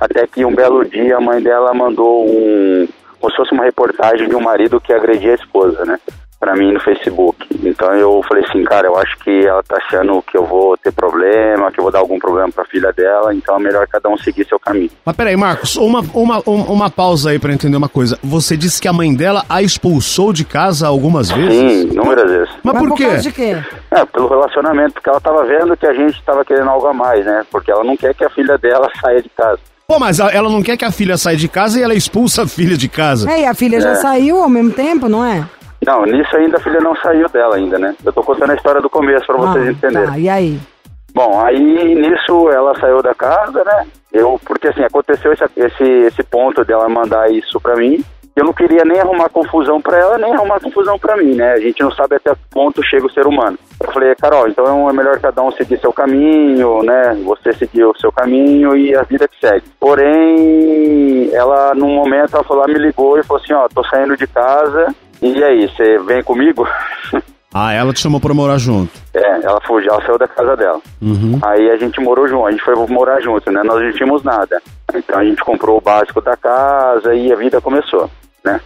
até 0.00 0.26
que 0.26 0.44
um 0.44 0.52
belo 0.52 0.84
dia 0.84 1.16
a 1.16 1.20
mãe 1.20 1.40
dela 1.40 1.72
mandou 1.72 2.26
um, 2.28 2.88
como 3.20 3.30
se 3.30 3.36
fosse 3.36 3.52
uma 3.52 3.64
reportagem 3.64 4.28
de 4.28 4.34
um 4.34 4.40
marido 4.40 4.80
que 4.80 4.92
agredia 4.92 5.30
a 5.30 5.36
esposa, 5.36 5.84
né? 5.84 5.96
Pra 6.42 6.56
mim 6.56 6.72
no 6.72 6.80
Facebook. 6.80 7.46
Então 7.62 7.94
eu 7.94 8.20
falei 8.26 8.42
assim, 8.44 8.64
cara, 8.64 8.88
eu 8.88 8.96
acho 8.98 9.16
que 9.18 9.46
ela 9.46 9.62
tá 9.62 9.76
achando 9.76 10.20
que 10.22 10.36
eu 10.36 10.44
vou 10.44 10.76
ter 10.76 10.90
problema, 10.90 11.70
que 11.70 11.78
eu 11.78 11.84
vou 11.84 11.92
dar 11.92 12.00
algum 12.00 12.18
problema 12.18 12.50
pra 12.50 12.64
filha 12.64 12.92
dela, 12.92 13.32
então 13.32 13.54
é 13.54 13.58
melhor 13.60 13.86
cada 13.86 14.08
um 14.08 14.16
seguir 14.18 14.44
seu 14.48 14.58
caminho. 14.58 14.90
Mas 15.04 15.14
peraí, 15.14 15.36
Marcos, 15.36 15.76
uma, 15.76 16.00
uma, 16.12 16.42
um- 16.44 16.62
uma 16.64 16.90
pausa 16.90 17.30
aí 17.30 17.38
pra 17.38 17.52
entender 17.52 17.76
uma 17.76 17.88
coisa. 17.88 18.18
Você 18.24 18.56
disse 18.56 18.82
que 18.82 18.88
a 18.88 18.92
mãe 18.92 19.14
dela 19.14 19.44
a 19.48 19.62
expulsou 19.62 20.32
de 20.32 20.44
casa 20.44 20.88
algumas 20.88 21.30
vezes? 21.30 21.52
Sim, 21.84 21.92
inúmeras 21.92 22.28
vezes. 22.28 22.50
Mas, 22.64 22.76
por 22.76 22.94
quê? 22.96 23.04
causa 23.04 23.22
de 23.22 23.30
quê? 23.30 23.56
É, 23.92 24.04
pelo 24.06 24.26
relacionamento, 24.28 24.94
porque 24.94 25.10
ela 25.10 25.20
tava 25.20 25.44
vendo 25.44 25.76
que 25.76 25.86
a 25.86 25.94
gente 25.94 26.20
tava 26.24 26.44
querendo 26.44 26.68
algo 26.70 26.88
a 26.88 26.92
mais, 26.92 27.24
né? 27.24 27.44
Porque 27.52 27.70
ela 27.70 27.84
não 27.84 27.96
quer 27.96 28.14
que 28.14 28.24
a 28.24 28.30
filha 28.30 28.58
dela 28.58 28.90
saia 29.00 29.22
de 29.22 29.28
casa. 29.28 29.60
Pô, 29.86 29.96
mas 30.00 30.18
ela 30.18 30.50
não 30.50 30.60
quer 30.60 30.76
que 30.76 30.84
a 30.84 30.90
filha 30.90 31.16
saia 31.16 31.36
de 31.36 31.46
casa 31.46 31.78
e 31.78 31.82
ela 31.84 31.94
expulsa 31.94 32.42
a 32.42 32.46
filha 32.48 32.76
de 32.76 32.88
casa. 32.88 33.30
É, 33.30 33.42
e 33.42 33.46
a 33.46 33.54
filha 33.54 33.80
já 33.80 33.90
É. 33.90 33.94
saiu 33.94 34.42
ao 34.42 34.48
mesmo 34.48 34.72
tempo, 34.72 35.08
não 35.08 35.24
é? 35.24 35.44
Não, 35.86 36.04
nisso 36.04 36.36
ainda 36.36 36.58
a 36.58 36.60
filha 36.60 36.80
não 36.80 36.94
saiu 36.96 37.28
dela 37.28 37.56
ainda, 37.56 37.78
né? 37.78 37.94
Eu 38.04 38.12
tô 38.12 38.22
contando 38.22 38.50
a 38.50 38.54
história 38.54 38.80
do 38.80 38.88
começo 38.88 39.26
pra 39.26 39.36
vocês 39.36 39.68
entenderem. 39.68 40.08
Tá, 40.08 40.18
e 40.18 40.28
aí? 40.28 40.60
Bom, 41.14 41.40
aí 41.40 41.94
nisso 41.94 42.50
ela 42.50 42.78
saiu 42.78 43.02
da 43.02 43.14
casa, 43.14 43.62
né? 43.64 43.86
Eu, 44.12 44.40
porque 44.44 44.68
assim, 44.68 44.82
aconteceu 44.82 45.32
esse, 45.32 45.44
esse, 45.56 45.82
esse 45.82 46.22
ponto 46.22 46.64
dela 46.64 46.88
mandar 46.88 47.30
isso 47.30 47.60
pra 47.60 47.76
mim. 47.76 48.02
Eu 48.34 48.44
não 48.44 48.52
queria 48.52 48.82
nem 48.84 48.98
arrumar 48.98 49.28
confusão 49.28 49.80
pra 49.80 49.98
ela, 49.98 50.18
nem 50.18 50.32
arrumar 50.32 50.58
confusão 50.58 50.98
pra 50.98 51.16
mim, 51.16 51.34
né? 51.34 51.52
A 51.52 51.60
gente 51.60 51.82
não 51.82 51.90
sabe 51.92 52.16
até 52.16 52.34
que 52.34 52.40
ponto 52.50 52.82
chega 52.82 53.06
o 53.06 53.12
ser 53.12 53.26
humano. 53.26 53.58
Eu 53.82 53.92
falei, 53.92 54.14
Carol, 54.14 54.48
então 54.48 54.88
é 54.88 54.92
melhor 54.92 55.20
cada 55.20 55.42
um 55.42 55.52
seguir 55.52 55.78
seu 55.80 55.92
caminho, 55.92 56.82
né? 56.82 57.14
Você 57.24 57.52
seguir 57.52 57.84
o 57.84 57.96
seu 57.98 58.10
caminho 58.10 58.74
e 58.74 58.96
a 58.96 59.02
vida 59.02 59.28
que 59.28 59.38
segue. 59.38 59.64
Porém, 59.78 61.30
ela, 61.32 61.74
num 61.74 61.94
momento, 61.94 62.34
ela 62.34 62.44
falou, 62.44 62.64
ela 62.64 62.72
me 62.72 62.78
ligou 62.78 63.18
e 63.18 63.22
falou 63.22 63.42
assim, 63.42 63.52
ó, 63.52 63.68
tô 63.68 63.84
saindo 63.84 64.16
de 64.16 64.26
casa, 64.26 64.94
e 65.20 65.44
aí, 65.44 65.68
você 65.68 65.98
vem 65.98 66.22
comigo? 66.22 66.66
Ah, 67.54 67.70
ela 67.70 67.92
te 67.92 68.00
chamou 68.00 68.18
pra 68.18 68.32
morar 68.32 68.56
junto. 68.56 68.90
É, 69.12 69.44
ela 69.44 69.60
fugiu, 69.66 69.92
ela 69.92 70.02
saiu 70.06 70.16
da 70.16 70.26
casa 70.26 70.56
dela. 70.56 70.80
Uhum. 71.02 71.38
Aí 71.42 71.70
a 71.70 71.76
gente 71.76 72.00
morou 72.00 72.26
junto, 72.26 72.46
a 72.46 72.50
gente 72.50 72.64
foi 72.64 72.74
morar 72.86 73.20
junto, 73.20 73.50
né? 73.50 73.62
Nós 73.62 73.78
não 73.78 73.92
tínhamos 73.92 74.22
nada. 74.22 74.58
Então 74.94 75.18
a 75.18 75.24
gente 75.24 75.44
comprou 75.44 75.76
o 75.76 75.80
básico 75.80 76.22
da 76.22 76.34
casa 76.34 77.14
e 77.14 77.30
a 77.30 77.36
vida 77.36 77.60
começou, 77.60 78.10
né? 78.44 78.60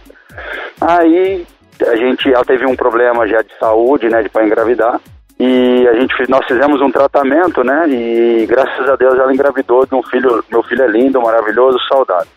Aí 0.79 1.45
a 1.85 1.95
gente, 1.95 2.33
ela 2.33 2.45
teve 2.45 2.65
um 2.65 2.75
problema 2.75 3.27
já 3.27 3.41
de 3.41 3.53
saúde, 3.59 4.09
né, 4.09 4.21
de 4.23 4.29
para 4.29 4.45
engravidar. 4.45 4.99
E 5.39 5.87
a 5.87 5.93
gente, 5.93 6.13
nós 6.29 6.45
fizemos 6.47 6.81
um 6.81 6.91
tratamento, 6.91 7.63
né? 7.63 7.87
E 7.87 8.45
graças 8.47 8.89
a 8.89 8.95
Deus 8.95 9.13
ela 9.13 9.31
engravidou 9.31 9.85
de 9.85 9.93
um 9.93 10.01
filho. 10.01 10.43
Meu 10.49 10.63
filho 10.63 10.83
é 10.83 10.87
lindo, 10.87 11.21
maravilhoso, 11.21 11.77
saudável. 11.87 12.27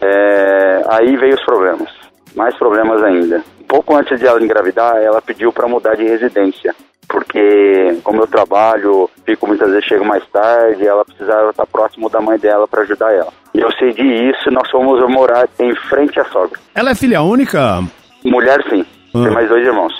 É, 0.00 0.82
aí 0.88 1.16
veio 1.16 1.34
os 1.34 1.44
problemas, 1.44 1.88
mais 2.34 2.56
problemas 2.56 3.02
ainda. 3.04 3.42
Pouco 3.68 3.96
antes 3.96 4.18
de 4.18 4.26
ela 4.26 4.42
engravidar, 4.42 4.96
ela 4.96 5.22
pediu 5.22 5.52
para 5.52 5.68
mudar 5.68 5.94
de 5.94 6.04
residência, 6.04 6.74
porque 7.08 7.98
como 8.04 8.22
eu 8.22 8.26
trabalho, 8.26 9.08
fico 9.24 9.46
muitas 9.46 9.68
vezes 9.70 9.84
chego 9.84 10.04
mais 10.04 10.24
tarde, 10.28 10.86
ela 10.86 11.04
precisava 11.04 11.50
estar 11.50 11.66
próximo 11.66 12.08
da 12.10 12.20
mãe 12.20 12.38
dela 12.38 12.68
para 12.68 12.82
ajudar 12.82 13.12
ela. 13.12 13.32
E 13.54 13.60
eu 13.60 13.70
cedi 13.72 14.30
isso, 14.30 14.48
e 14.48 14.52
nós 14.52 14.70
fomos 14.70 15.00
morar 15.10 15.48
em 15.58 15.74
frente 15.88 16.20
à 16.20 16.24
sogra. 16.26 16.58
Ela 16.74 16.90
é 16.90 16.94
filha 16.94 17.22
única? 17.22 17.82
Mulher 18.24 18.62
sim, 18.68 18.84
Ah. 19.14 19.22
tem 19.24 19.30
mais 19.32 19.48
dois 19.48 19.66
irmãos. 19.66 19.92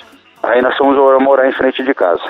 Aí 0.42 0.60
nós 0.62 0.76
fomos 0.76 0.96
morar 1.22 1.48
em 1.48 1.52
frente 1.52 1.82
de 1.82 1.94
casa, 1.94 2.22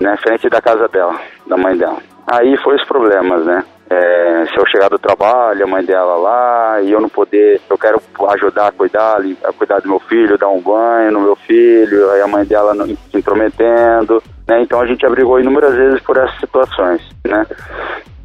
né? 0.00 0.16
Frente 0.22 0.48
da 0.48 0.60
casa 0.62 0.88
dela, 0.88 1.18
da 1.46 1.56
mãe 1.56 1.76
dela. 1.76 1.98
Aí 2.26 2.56
foi 2.58 2.76
os 2.76 2.84
problemas, 2.84 3.44
né? 3.44 3.64
É, 3.92 4.46
se 4.46 4.56
eu 4.56 4.64
chegar 4.68 4.88
do 4.88 5.00
trabalho, 5.00 5.64
a 5.64 5.66
mãe 5.66 5.84
dela 5.84 6.14
lá, 6.14 6.80
e 6.80 6.92
eu 6.92 7.00
não 7.00 7.08
poder, 7.08 7.60
eu 7.68 7.76
quero 7.76 8.00
ajudar 8.28 8.68
a 8.68 8.72
cuidar, 8.72 9.18
a 9.42 9.52
cuidar 9.52 9.80
do 9.80 9.88
meu 9.88 9.98
filho, 9.98 10.38
dar 10.38 10.48
um 10.48 10.60
banho 10.60 11.10
no 11.10 11.20
meu 11.20 11.34
filho, 11.34 12.08
aí 12.12 12.20
a 12.22 12.28
mãe 12.28 12.44
dela 12.44 12.72
não, 12.72 12.86
se 12.86 12.96
intrometendo, 13.12 14.22
né? 14.46 14.62
Então 14.62 14.80
a 14.80 14.86
gente 14.86 15.04
abrigou 15.04 15.40
inúmeras 15.40 15.74
vezes 15.74 16.00
por 16.02 16.16
essas 16.16 16.38
situações, 16.38 17.02
né? 17.26 17.44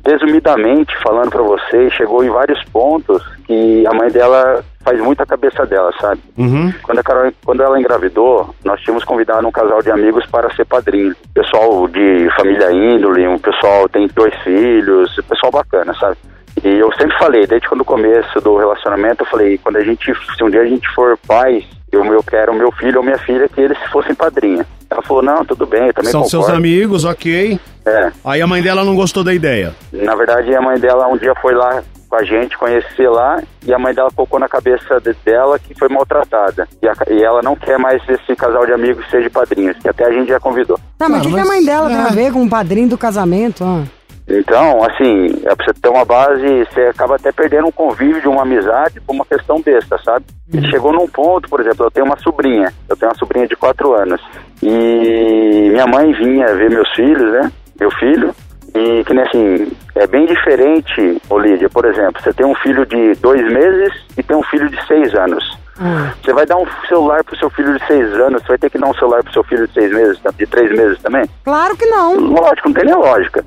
Resumidamente, 0.06 0.96
falando 1.02 1.32
pra 1.32 1.42
vocês, 1.42 1.92
chegou 1.94 2.24
em 2.24 2.30
vários 2.30 2.64
pontos 2.66 3.26
que 3.48 3.88
a 3.88 3.94
mãe 3.96 4.12
dela 4.12 4.64
faz 4.86 5.02
muito 5.02 5.22
a 5.22 5.26
cabeça 5.26 5.66
dela, 5.66 5.92
sabe? 6.00 6.22
Uhum. 6.38 6.72
Quando, 6.84 7.00
a 7.00 7.04
Carol, 7.04 7.32
quando 7.44 7.64
ela 7.64 7.80
engravidou, 7.80 8.54
nós 8.64 8.80
tínhamos 8.82 9.04
convidado 9.04 9.46
um 9.46 9.52
casal 9.52 9.82
de 9.82 9.90
amigos 9.90 10.24
para 10.28 10.54
ser 10.56 10.64
padrinho. 10.66 11.16
Pessoal 11.34 11.88
de 11.88 12.30
família 12.38 12.72
índole, 12.72 13.28
um 13.28 13.40
pessoal 13.40 13.90
tem 13.90 14.08
dois 14.14 14.34
filhos, 14.44 15.20
pessoal 15.28 15.52
bacana, 15.52 15.92
sabe? 15.96 16.18
E 16.64 16.70
eu 16.70 16.90
sempre 16.94 17.18
falei, 17.18 17.46
desde 17.48 17.68
quando 17.68 17.82
o 17.82 17.86
começo 17.86 18.40
do 18.40 18.56
relacionamento, 18.58 19.24
eu 19.24 19.28
falei, 19.28 19.58
quando 19.58 19.78
a 19.78 19.84
gente, 19.84 20.14
se 20.38 20.44
um 20.44 20.50
dia 20.50 20.62
a 20.62 20.66
gente 20.66 20.88
for 20.94 21.18
pais, 21.28 21.66
eu, 21.92 22.06
eu 22.06 22.24
quero 22.24 22.54
meu 22.54 22.72
filho 22.72 23.00
ou 23.00 23.04
minha 23.04 23.18
filha 23.18 23.50
que 23.50 23.60
eles 23.60 23.78
fossem 23.92 24.14
padrinha. 24.14 24.66
Ela 24.90 25.02
falou, 25.02 25.24
não, 25.24 25.44
tudo 25.44 25.66
bem, 25.66 25.88
eu 25.88 25.94
também 25.94 26.12
São 26.12 26.22
concordo. 26.22 26.46
seus 26.46 26.58
amigos, 26.58 27.04
ok. 27.04 27.60
É. 27.86 28.12
Aí 28.24 28.42
a 28.42 28.48
mãe 28.48 28.62
dela 28.62 28.84
não 28.84 28.96
gostou 28.96 29.24
da 29.24 29.34
ideia. 29.34 29.74
Na 29.92 30.16
verdade, 30.16 30.56
a 30.56 30.62
mãe 30.62 30.80
dela 30.80 31.08
um 31.08 31.18
dia 31.18 31.34
foi 31.42 31.54
lá 31.54 31.84
com 32.16 32.22
a 32.22 32.24
gente 32.24 32.58
conhecer 32.58 33.10
lá 33.10 33.42
e 33.66 33.74
a 33.74 33.78
mãe 33.80 33.94
dela 33.94 34.10
colocou 34.16 34.40
na 34.40 34.48
cabeça 34.48 35.00
de- 35.02 35.14
dela 35.26 35.60
que 35.60 35.78
foi 35.78 35.90
maltratada. 35.90 36.66
E, 36.82 36.88
a- 36.88 36.94
e 37.10 37.22
ela 37.22 37.42
não 37.42 37.56
quer 37.56 37.78
mais 37.78 38.02
esse 38.08 38.36
casal 38.36 38.66
de 38.66 38.72
amigos 38.72 39.06
seja 39.10 39.30
padrinhos, 39.30 39.78
que 39.78 39.90
até 39.90 40.06
a 40.06 40.12
gente 40.12 40.30
já 40.30 40.40
convidou. 40.40 40.80
Tá, 40.98 41.10
mas 41.10 41.26
o 41.26 41.28
que, 41.30 41.34
que 41.34 41.40
a 41.40 41.46
mãe 41.46 41.64
dela 41.66 41.88
tem 41.88 41.98
a 41.98 42.08
ver 42.08 42.32
com 42.32 42.44
o 42.44 42.50
padrinho 42.50 42.88
do 42.88 42.98
casamento? 42.98 43.64
ah? 43.66 43.84
Então, 44.28 44.82
assim, 44.84 45.40
é 45.46 45.54
pra 45.54 45.66
você 45.66 45.74
ter 45.74 45.90
uma 45.90 46.04
base, 46.06 46.66
você 46.66 46.82
acaba 46.84 47.16
até 47.16 47.32
perdendo 47.32 47.68
um 47.68 47.72
convívio 47.72 48.22
de 48.22 48.28
uma 48.28 48.42
amizade 48.42 49.00
por 49.02 49.14
uma 49.14 49.26
questão 49.26 49.62
besta, 49.62 50.00
sabe? 50.04 50.26
E 50.52 50.66
chegou 50.72 50.92
num 50.92 51.08
ponto, 51.08 51.48
por 51.48 51.60
exemplo, 51.60 51.86
eu 51.86 51.92
tenho 51.92 52.08
uma 52.08 52.18
sobrinha, 52.18 52.74
eu 52.90 52.96
tenho 52.96 53.12
uma 53.12 53.18
sobrinha 53.20 53.46
de 53.48 53.56
quatro 53.56 53.94
anos, 53.94 54.20
e 54.64 55.70
minha 55.72 55.86
mãe 55.86 56.12
vinha 56.14 56.48
ver 56.56 56.70
meus 56.72 56.90
filhos, 56.96 57.32
né? 57.34 57.52
Meu 57.80 57.92
filho, 57.92 58.34
e 58.76 59.04
que 59.06 59.14
nem 59.14 59.24
assim, 59.24 59.72
é 59.96 60.06
bem 60.06 60.26
diferente, 60.26 61.22
Olívia, 61.30 61.70
por 61.70 61.86
exemplo, 61.86 62.22
você 62.22 62.34
tem 62.34 62.46
um 62.46 62.56
filho 62.56 62.86
de 62.86 63.14
dois 63.16 63.42
meses 63.52 63.94
e 64.18 64.22
tem 64.24 64.36
um 64.36 64.44
filho 64.44 64.70
de 64.70 64.86
seis 64.88 65.14
anos. 65.16 65.58
Você 66.24 66.32
vai 66.32 66.46
dar 66.46 66.56
um 66.56 66.66
celular 66.88 67.22
pro 67.26 67.38
seu 67.38 67.50
filho 67.50 67.78
de 67.78 67.86
seis 67.86 68.14
anos, 68.14 68.42
você 68.42 68.48
vai 68.50 68.58
ter 68.58 68.70
que 68.70 68.78
dar 68.78 68.88
um 68.88 68.94
celular 68.94 69.22
pro 69.24 69.34
seu 69.34 69.44
filho 69.44 69.68
de 69.68 69.74
seis 69.74 69.92
meses, 69.92 70.18
de 70.38 70.46
três 70.48 70.72
meses 70.72 70.98
também? 71.02 71.26
Claro 71.44 71.76
que 71.76 71.86
não. 71.86 72.18
Lógico, 72.18 72.70
não 72.70 72.74
tem 72.74 72.86
nem 72.86 72.96
lógica. 72.96 73.44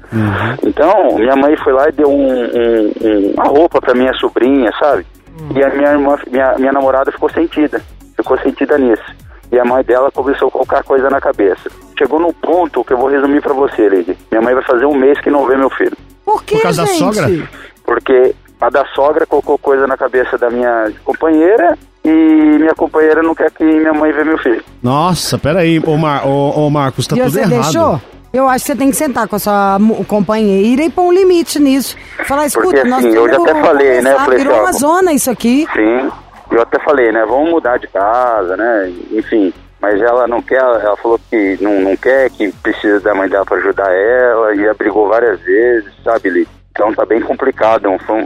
Então, 0.63 1.17
minha 1.17 1.37
mãe 1.37 1.57
foi 1.57 1.73
lá 1.73 1.89
e 1.89 1.93
deu 1.93 2.09
um, 2.09 2.29
um- 2.31 2.93
um- 3.03 3.33
uma 3.35 3.45
roupa 3.45 3.81
pra 3.81 3.95
minha 3.95 4.13
sobrinha, 4.15 4.71
sabe? 4.79 5.07
E 5.55 5.63
a 5.65 5.71
minha, 5.71 5.91
irmã, 5.93 6.17
minha, 6.31 6.55
minha 6.59 6.73
namorada 6.73 7.11
ficou 7.13 7.31
sentida, 7.31 7.81
ficou 8.17 8.37
sentida 8.41 8.77
nisso. 8.77 9.05
E 9.51 9.59
a 9.59 9.65
mãe 9.65 9.83
dela 9.83 10.11
começou 10.11 10.49
a 10.49 10.51
colocar 10.51 10.83
coisa 10.83 11.09
na 11.09 11.21
cabeça. 11.21 11.71
Chegou 11.99 12.21
num 12.21 12.33
ponto 12.33 12.85
que 12.85 12.93
eu 12.93 12.97
vou 12.99 13.09
resumir 13.09 13.43
pra 13.43 13.53
você, 13.53 13.89
Lady. 13.89 14.17
Minha 14.31 14.41
mãe 14.41 14.55
vai 14.55 14.63
fazer 14.63 14.87
um 14.87 14.95
mês 14.95 15.21
que 15.21 15.29
não 15.31 15.45
vê 15.47 15.57
meu 15.57 15.69
filho. 15.71 15.97
Por 16.25 16.45
que, 16.45 16.55
Por 16.55 16.63
causa 16.63 16.83
da 16.85 16.89
gente? 16.89 16.99
sogra? 17.17 17.49
Porque 17.85 18.35
a 18.61 18.71
da 18.71 18.85
sogra 18.95 19.27
colocou 19.27 19.59
coisa 19.59 19.87
na 19.87 19.97
cabeça 19.97 20.39
da 20.39 20.49
minha 20.49 20.93
companheira 21.05 21.77
e 22.05 22.09
minha 22.11 22.75
companheira 22.75 23.23
não 23.23 23.35
quer 23.35 23.51
que 23.51 23.65
minha 23.65 23.93
mãe 23.93 24.13
vê 24.13 24.23
meu 24.23 24.39
filho. 24.39 24.63
Nossa, 24.83 25.37
peraí, 25.39 25.83
ô, 25.85 25.97
Mar 25.97 26.25
ô, 26.27 26.67
ô 26.67 26.71
Marcos, 26.71 27.07
tá 27.07 27.17
e 27.17 27.21
tudo 27.21 27.31
você 27.33 27.41
errado. 27.41 27.51
deixou? 27.63 28.01
Eu 28.33 28.47
acho 28.47 28.65
que 28.65 28.73
você 28.73 28.79
tem 28.79 28.91
que 28.91 28.97
sentar 28.97 29.27
com 29.27 29.37
a 29.37 29.39
sua 29.39 29.79
companheira 30.07 30.83
e 30.83 30.91
pôr 30.91 31.03
um 31.05 31.13
limite 31.13 31.59
nisso. 31.59 31.97
Falar, 32.27 32.47
escuta, 32.47 32.69
Porque, 32.69 32.85
nós 32.89 33.05
assim, 33.05 33.17
eu 33.17 33.29
já 33.29 33.37
até 33.37 33.61
falei, 33.61 34.01
né, 34.03 34.13
eu 34.13 34.19
falei 34.19 34.39
virou 34.39 34.53
assim, 34.55 34.61
ó, 34.61 34.65
uma 34.65 34.73
zona 34.73 35.13
isso 35.15 35.31
aqui. 35.31 35.67
Sim, 35.75 36.11
eu 36.51 36.61
até 36.63 36.79
falei, 36.79 37.11
né? 37.11 37.25
Vamos 37.27 37.51
mudar 37.51 37.79
de 37.79 37.89
casa, 37.89 38.57
né? 38.57 38.93
Enfim, 39.13 39.53
mas 39.81 40.01
ela 40.01 40.27
não 40.27 40.43
quer, 40.43 40.57
ela 40.59 40.97
falou 40.97 41.21
que 41.31 41.59
não, 41.61 41.81
não 41.81 41.97
quer, 41.97 42.31
que 42.31 42.51
precisa 42.63 43.01
da 43.01 43.15
mãe 43.15 43.29
dela 43.29 43.45
para 43.45 43.59
ajudar 43.59 43.91
ela, 43.93 44.55
e 44.55 44.69
abrigou 44.69 45.09
várias 45.09 45.41
vezes, 45.41 45.91
sabe, 46.05 46.31
Li? 46.31 46.49
Então 46.73 46.93
tá 46.95 47.05
bem 47.05 47.21
complicado, 47.21 47.89
um- 47.89 47.99
foi 47.99 48.17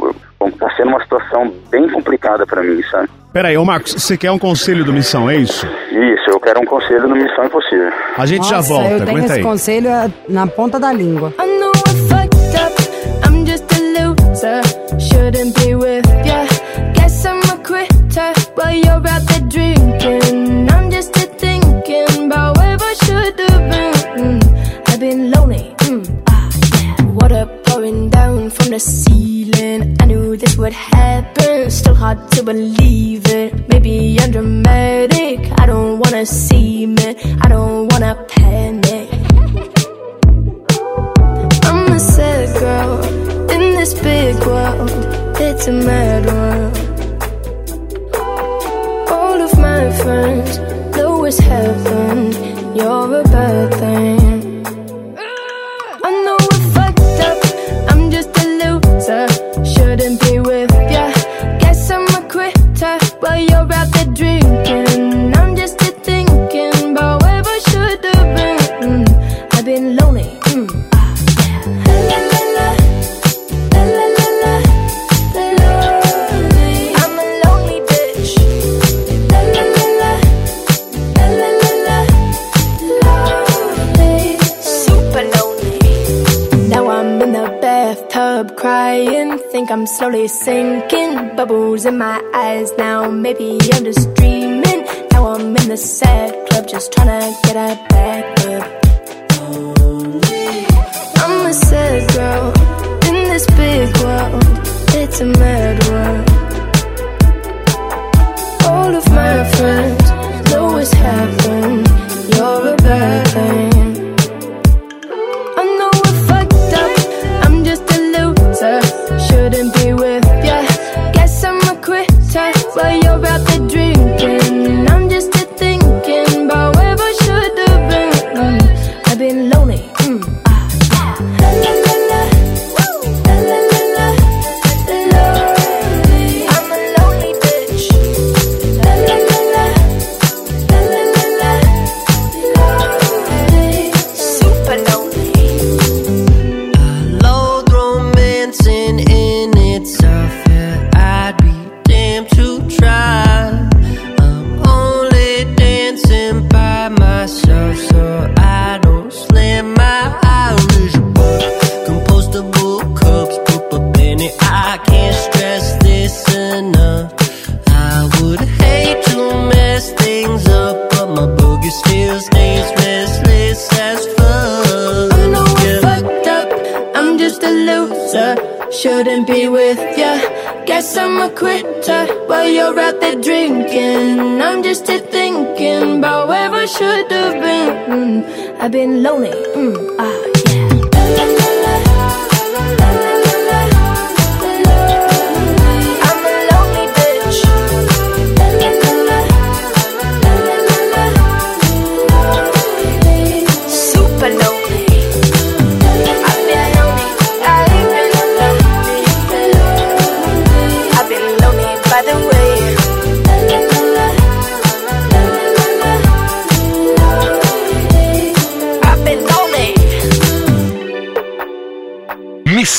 um- 0.41 0.51
tá 0.51 0.69
sendo 0.77 0.89
uma 0.89 1.03
situação 1.03 1.53
bem 1.71 1.89
complicada 1.89 2.47
para 2.47 2.63
mim, 2.63 2.83
sabe? 2.91 3.09
Peraí, 3.33 3.57
ô 3.57 3.65
Marcos, 3.65 3.93
você 3.95 4.17
quer 4.19 4.31
um 4.31 4.39
conselho 4.39 4.85
do 4.85 4.93
Missão, 4.93 5.31
é 5.31 5.37
isso? 5.37 5.67
Isso, 5.91 6.25
eu 6.29 6.39
quero 6.39 6.61
um 6.61 6.67
conselho 6.67 7.09
no 7.09 7.17
Missão 7.17 7.45
Impossível. 7.47 7.91
A 8.19 8.27
gente 8.27 8.47
já 8.47 8.57
Nossa, 8.57 8.69
volta, 8.69 8.91
eu 8.91 8.99
tenho 8.99 9.11
aguenta 9.11 9.25
esse 9.27 9.35
aí. 9.39 9.43
conselho 9.43 9.89
é, 9.89 10.11
na 10.29 10.47
ponta 10.47 10.79
da 10.79 10.93
língua. 10.93 11.33
I 11.41 11.47
know 11.59 11.71
I 11.71 11.95
fucked 12.09 12.57
up. 12.57 13.27
I'm 13.27 13.47
just 13.47 13.65
a 13.73 13.81
loser. 13.81 14.61
Shouldn't 15.01 15.59
be 15.65 15.75
with 15.77 16.07
ya. 16.27 16.45
Guess 16.93 17.25
I'm 17.25 17.39
a 17.51 17.57
quitter 17.67 18.33
while 18.55 18.75
you're 18.75 18.97
out 18.97 19.25
there 19.29 19.41
drinking. 19.49 20.52
I 22.81 22.95
should 23.05 23.39
have 23.41 23.71
been. 23.71 23.93
Mm, 24.23 24.89
I've 24.89 25.01
been 25.01 25.31
lonely. 25.31 25.75
Mm, 25.89 26.23
ah, 26.29 26.51
yeah. 26.83 27.05
Water 27.19 27.47
pouring 27.65 28.09
down 28.11 28.51
from 28.51 28.69
the 28.71 28.79
ceiling. 28.81 29.97
I 30.01 30.05
knew 30.07 30.37
this 30.37 30.57
would 30.57 30.73
happen. 30.73 31.71
Still 31.71 31.95
hard 31.95 32.31
to 32.33 32.43
believe 32.43 33.27
it. 33.27 33.69
Maybe 33.69 34.17
I'm 34.21 34.31
dramatic. 34.31 35.39
I 35.61 35.67
don't 35.67 35.99
wanna 35.99 36.25
see 36.27 36.85
it. 36.85 37.17
I 37.43 37.49
don't 37.49 37.89
wanna 37.93 38.15
panic. 38.29 39.09
I'm 41.65 41.93
a 41.93 42.01
sad 42.01 42.49
girl 42.59 43.03
in 43.51 43.63
this 43.79 43.93
big 43.95 44.37
world. 44.47 44.91
It's 45.41 45.67
a 45.67 45.73
mad 45.73 46.27
world. 46.27 46.77
All 49.11 49.41
of 49.41 49.59
my 49.59 49.91
friends 50.03 50.59
know 50.97 51.25
it's 51.25 51.39
heaven. 51.39 52.52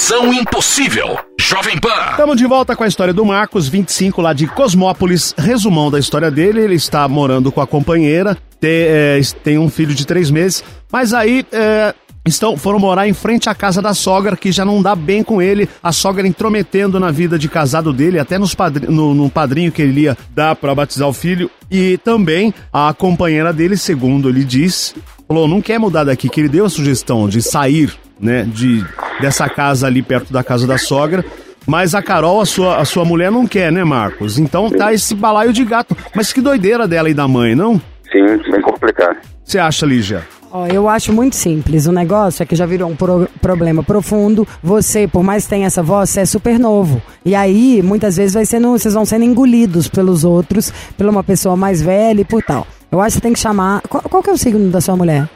Missão 0.04 0.34
Impossível. 0.34 1.18
Jovem 1.40 1.80
Pan. 1.80 2.10
Estamos 2.12 2.36
de 2.36 2.46
volta 2.46 2.76
com 2.76 2.84
a 2.84 2.88
história 2.88 3.14
do 3.14 3.24
Marcos, 3.24 3.70
25, 3.70 4.22
lá 4.22 4.34
de 4.34 4.48
Cosmópolis. 4.48 5.34
Resumão 5.38 5.90
da 5.90 5.98
história 5.98 6.30
dele: 6.30 6.60
ele 6.60 6.76
está 6.76 7.08
morando 7.08 7.54
com 7.54 7.62
a 7.62 7.66
companheira, 7.66 8.38
tem, 8.60 8.70
é, 8.70 9.22
tem 9.42 9.58
um 9.58 9.70
filho 9.70 9.96
de 9.96 10.06
três 10.06 10.30
meses, 10.30 10.62
mas 10.92 11.14
aí. 11.14 11.46
é, 11.54 11.96
Estão, 12.26 12.56
foram 12.56 12.80
morar 12.80 13.06
em 13.06 13.12
frente 13.14 13.50
à 13.50 13.56
casa 13.56 13.82
da 13.82 13.94
sogra, 13.94 14.38
que 14.38 14.50
já 14.50 14.64
não 14.64 14.82
dá 14.82 14.96
bem 14.96 15.22
com 15.24 15.42
ele. 15.42 15.68
A 15.82 15.92
sogra 15.92 16.26
intrometendo 16.26 16.98
na 16.98 17.12
vida 17.12 17.38
de 17.38 17.50
casado 17.50 17.92
dele, 17.92 18.18
até 18.18 18.40
nos 18.40 18.56
padri 18.56 18.88
no, 18.88 19.14
no 19.14 19.30
padrinho 19.30 19.74
que 19.74 19.82
ele 19.82 20.02
ia 20.02 20.18
dar 20.34 20.56
para 20.56 20.74
batizar 20.74 21.08
o 21.10 21.12
filho. 21.12 21.52
E 21.70 21.98
também 21.98 22.54
a 22.72 22.94
companheira 22.94 23.52
dele, 23.52 23.76
segundo 23.76 24.30
ele 24.30 24.46
diz, 24.46 24.96
falou: 25.28 25.50
não 25.50 25.62
quer 25.62 25.78
mudar 25.78 26.06
daqui, 26.06 26.30
que 26.30 26.40
ele 26.40 26.48
deu 26.48 26.66
a 26.66 26.70
sugestão 26.70 27.28
de 27.28 27.42
sair, 27.42 27.94
né, 28.24 28.44
de, 28.44 28.84
dessa 29.22 29.48
casa 29.50 29.86
ali 29.88 30.02
perto 30.02 30.32
da 30.34 30.44
casa 30.44 30.66
da 30.66 30.78
sogra. 30.78 31.24
Mas 31.66 31.94
a 31.96 32.02
Carol, 32.02 32.42
a 32.42 32.46
sua, 32.46 32.78
a 32.78 32.86
sua 32.86 33.06
mulher, 33.06 33.32
não 33.32 33.48
quer, 33.48 33.72
né, 33.72 33.84
Marcos? 33.84 34.38
Então 34.38 34.70
tá 34.70 34.92
esse 34.94 35.14
balaio 35.16 35.54
de 35.54 35.64
gato. 35.64 35.96
Mas 36.16 36.34
que 36.34 36.42
doideira 36.42 36.88
dela 36.88 37.10
e 37.10 37.14
da 37.14 37.28
mãe, 37.28 37.56
não? 37.56 37.80
Sim, 38.12 38.38
bem 38.52 38.62
complicado. 38.62 39.18
Você 39.46 39.60
acha, 39.60 39.86
Lígia? 39.86 40.24
Ó, 40.52 40.68
eu 40.68 40.88
acho 40.90 41.12
muito 41.14 41.36
simples. 41.36 41.88
O 41.88 41.92
negócio 41.92 42.44
é 42.44 42.46
que 42.46 42.56
já 42.56 42.66
virou 42.66 42.90
um 42.92 42.96
pro- 42.96 43.28
problema 43.42 43.82
profundo. 43.82 44.46
Você, 44.62 45.08
por 45.08 45.24
mais 45.24 45.46
que 45.46 45.50
tenha 45.52 45.66
essa 45.68 45.82
voz, 45.82 46.10
você 46.10 46.20
é 46.22 46.26
super 46.26 46.60
novo. 46.60 47.02
E 47.26 47.34
aí, 47.34 47.82
muitas 47.82 48.18
vezes, 48.18 48.34
vai 48.34 48.46
sendo, 48.46 48.70
vocês 48.72 48.94
vão 48.94 49.06
sendo 49.06 49.24
engolidos 49.26 49.88
pelos 49.88 50.24
outros, 50.26 50.72
por 50.98 51.08
uma 51.08 51.24
pessoa 51.24 51.56
mais 51.56 51.82
velha 51.82 52.22
e 52.22 52.26
por 52.26 52.44
tal. 52.44 52.68
Eu 52.92 53.00
acho 53.02 53.14
que 53.16 53.20
você 53.20 53.22
tem 53.22 53.34
que 53.34 53.40
chamar. 53.40 53.82
Qual, 53.90 54.04
qual 54.04 54.22
que 54.22 54.30
é 54.30 54.34
o 54.34 54.38
signo 54.38 54.70
da 54.70 54.80
sua 54.82 54.96
mulher? 54.98 55.28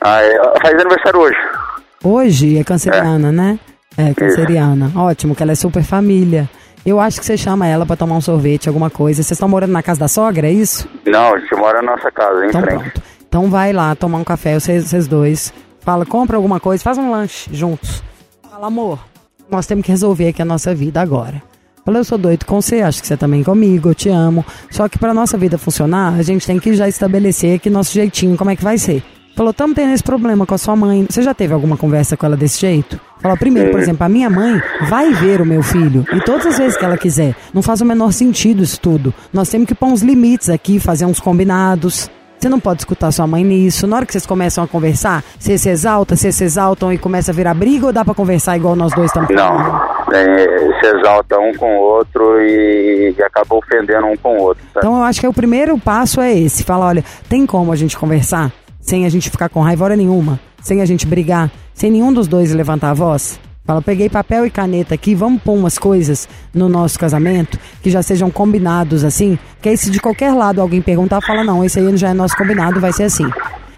Ah, 0.00 0.20
é, 0.22 0.38
faz 0.60 0.74
aniversário 0.74 1.20
hoje. 1.20 1.36
Hoje 2.02 2.58
é 2.58 2.64
canceriana, 2.64 3.32
né? 3.32 3.58
É, 3.96 4.12
canceriana. 4.14 4.92
Ótimo, 4.94 5.34
que 5.34 5.42
ela 5.42 5.52
é 5.52 5.54
super 5.54 5.82
família. 5.82 6.48
Eu 6.84 7.00
acho 7.00 7.18
que 7.18 7.26
você 7.26 7.36
chama 7.36 7.66
ela 7.66 7.84
pra 7.84 7.96
tomar 7.96 8.16
um 8.16 8.20
sorvete, 8.20 8.68
alguma 8.68 8.90
coisa. 8.90 9.22
Vocês 9.22 9.32
estão 9.32 9.48
morando 9.48 9.72
na 9.72 9.82
casa 9.82 9.98
da 10.00 10.08
sogra, 10.08 10.46
é 10.46 10.52
isso? 10.52 10.88
Não, 11.04 11.34
a 11.34 11.38
gente 11.38 11.54
mora 11.56 11.82
na 11.82 11.92
nossa 11.96 12.10
casa, 12.12 12.44
em 12.44 12.48
Então 12.48 12.60
frente. 12.60 12.78
pronto. 12.80 13.02
Então 13.28 13.50
vai 13.50 13.72
lá 13.72 13.94
tomar 13.96 14.18
um 14.18 14.24
café, 14.24 14.58
vocês, 14.58 14.84
vocês 14.84 15.08
dois. 15.08 15.52
Fala, 15.80 16.06
compra 16.06 16.36
alguma 16.36 16.60
coisa, 16.60 16.82
faz 16.82 16.96
um 16.98 17.10
lanche 17.10 17.50
juntos. 17.52 18.02
Fala, 18.50 18.68
amor, 18.68 19.00
nós 19.50 19.66
temos 19.66 19.84
que 19.84 19.90
resolver 19.90 20.28
aqui 20.28 20.42
a 20.42 20.44
nossa 20.44 20.74
vida 20.74 21.00
agora. 21.00 21.42
Fala, 21.84 21.98
eu 21.98 22.04
sou 22.04 22.18
doido 22.18 22.44
com 22.44 22.60
você, 22.60 22.82
acho 22.82 23.00
que 23.00 23.06
você 23.06 23.16
também 23.16 23.42
comigo, 23.42 23.90
eu 23.90 23.94
te 23.94 24.08
amo. 24.08 24.44
Só 24.70 24.88
que 24.88 24.98
pra 24.98 25.12
nossa 25.14 25.36
vida 25.36 25.58
funcionar, 25.58 26.14
a 26.14 26.22
gente 26.22 26.46
tem 26.46 26.58
que 26.58 26.74
já 26.74 26.88
estabelecer 26.88 27.56
aqui 27.56 27.68
nosso 27.70 27.92
jeitinho, 27.92 28.36
como 28.36 28.50
é 28.50 28.56
que 28.56 28.62
vai 28.64 28.78
ser. 28.78 29.02
Falou, 29.36 29.50
estamos 29.50 29.74
tendo 29.76 29.92
esse 29.92 30.02
problema 30.02 30.46
com 30.46 30.54
a 30.54 30.58
sua 30.58 30.74
mãe. 30.74 31.06
Você 31.10 31.20
já 31.20 31.34
teve 31.34 31.52
alguma 31.52 31.76
conversa 31.76 32.16
com 32.16 32.24
ela 32.24 32.38
desse 32.38 32.58
jeito? 32.58 32.98
Falou, 33.20 33.36
primeiro, 33.36 33.70
por 33.70 33.78
exemplo, 33.78 34.02
a 34.02 34.08
minha 34.08 34.30
mãe 34.30 34.62
vai 34.88 35.12
ver 35.12 35.42
o 35.42 35.44
meu 35.44 35.62
filho. 35.62 36.06
E 36.10 36.20
todas 36.22 36.46
as 36.46 36.56
vezes 36.56 36.74
que 36.74 36.82
ela 36.82 36.96
quiser. 36.96 37.34
Não 37.52 37.60
faz 37.60 37.82
o 37.82 37.84
menor 37.84 38.12
sentido 38.12 38.62
isso 38.62 38.80
tudo. 38.80 39.12
Nós 39.30 39.50
temos 39.50 39.66
que 39.68 39.74
pôr 39.74 39.88
uns 39.88 40.00
limites 40.00 40.48
aqui, 40.48 40.80
fazer 40.80 41.04
uns 41.04 41.20
combinados. 41.20 42.10
Você 42.38 42.48
não 42.48 42.58
pode 42.58 42.80
escutar 42.80 43.12
sua 43.12 43.26
mãe 43.26 43.44
nisso. 43.44 43.86
Na 43.86 43.96
hora 43.96 44.06
que 44.06 44.12
vocês 44.12 44.24
começam 44.24 44.64
a 44.64 44.66
conversar, 44.66 45.22
vocês 45.38 45.60
se 45.60 45.68
exaltam, 45.68 46.16
vocês 46.16 46.34
se 46.34 46.44
exaltam 46.44 46.90
e 46.90 46.96
começa 46.96 47.30
a 47.30 47.34
virar 47.34 47.52
briga 47.52 47.84
ou 47.84 47.92
dá 47.92 48.06
pra 48.06 48.14
conversar 48.14 48.56
igual 48.56 48.74
nós 48.74 48.94
dois 48.94 49.10
estamos 49.10 49.28
Não, 49.28 49.80
é, 50.14 50.80
se 50.80 50.96
exalta 50.96 51.38
um 51.38 51.52
com 51.56 51.76
o 51.76 51.80
outro 51.82 52.40
e, 52.40 53.14
e 53.18 53.22
acaba 53.22 53.54
ofendendo 53.54 54.06
um 54.06 54.16
com 54.16 54.38
o 54.38 54.42
outro. 54.44 54.62
sabe? 54.72 54.78
Então 54.78 54.96
eu 54.96 55.02
acho 55.02 55.20
que 55.20 55.28
o 55.28 55.32
primeiro 55.34 55.78
passo 55.78 56.22
é 56.22 56.32
esse. 56.32 56.64
Fala, 56.64 56.86
olha, 56.86 57.04
tem 57.28 57.44
como 57.44 57.70
a 57.70 57.76
gente 57.76 57.98
conversar 57.98 58.50
sem 58.86 59.04
a 59.04 59.08
gente 59.08 59.28
ficar 59.28 59.48
com 59.48 59.60
raiva 59.60 59.84
hora 59.84 59.96
nenhuma, 59.96 60.38
sem 60.62 60.80
a 60.80 60.86
gente 60.86 61.06
brigar, 61.06 61.50
sem 61.74 61.90
nenhum 61.90 62.12
dos 62.12 62.28
dois 62.28 62.52
levantar 62.52 62.90
a 62.90 62.94
voz? 62.94 63.38
Fala, 63.66 63.82
peguei 63.82 64.08
papel 64.08 64.46
e 64.46 64.50
caneta 64.50 64.94
aqui, 64.94 65.12
vamos 65.12 65.42
pôr 65.42 65.54
umas 65.54 65.76
coisas 65.76 66.28
no 66.54 66.68
nosso 66.68 66.96
casamento 66.96 67.58
que 67.82 67.90
já 67.90 68.00
sejam 68.00 68.30
combinados 68.30 69.02
assim, 69.02 69.36
que 69.60 69.68
aí 69.68 69.76
se 69.76 69.90
de 69.90 69.98
qualquer 69.98 70.32
lado 70.32 70.60
alguém 70.60 70.80
perguntar, 70.80 71.20
fala, 71.20 71.42
não, 71.42 71.64
esse 71.64 71.80
aí 71.80 71.96
já 71.96 72.10
é 72.10 72.14
nosso 72.14 72.36
combinado, 72.36 72.78
vai 72.78 72.92
ser 72.92 73.02
assim. 73.02 73.28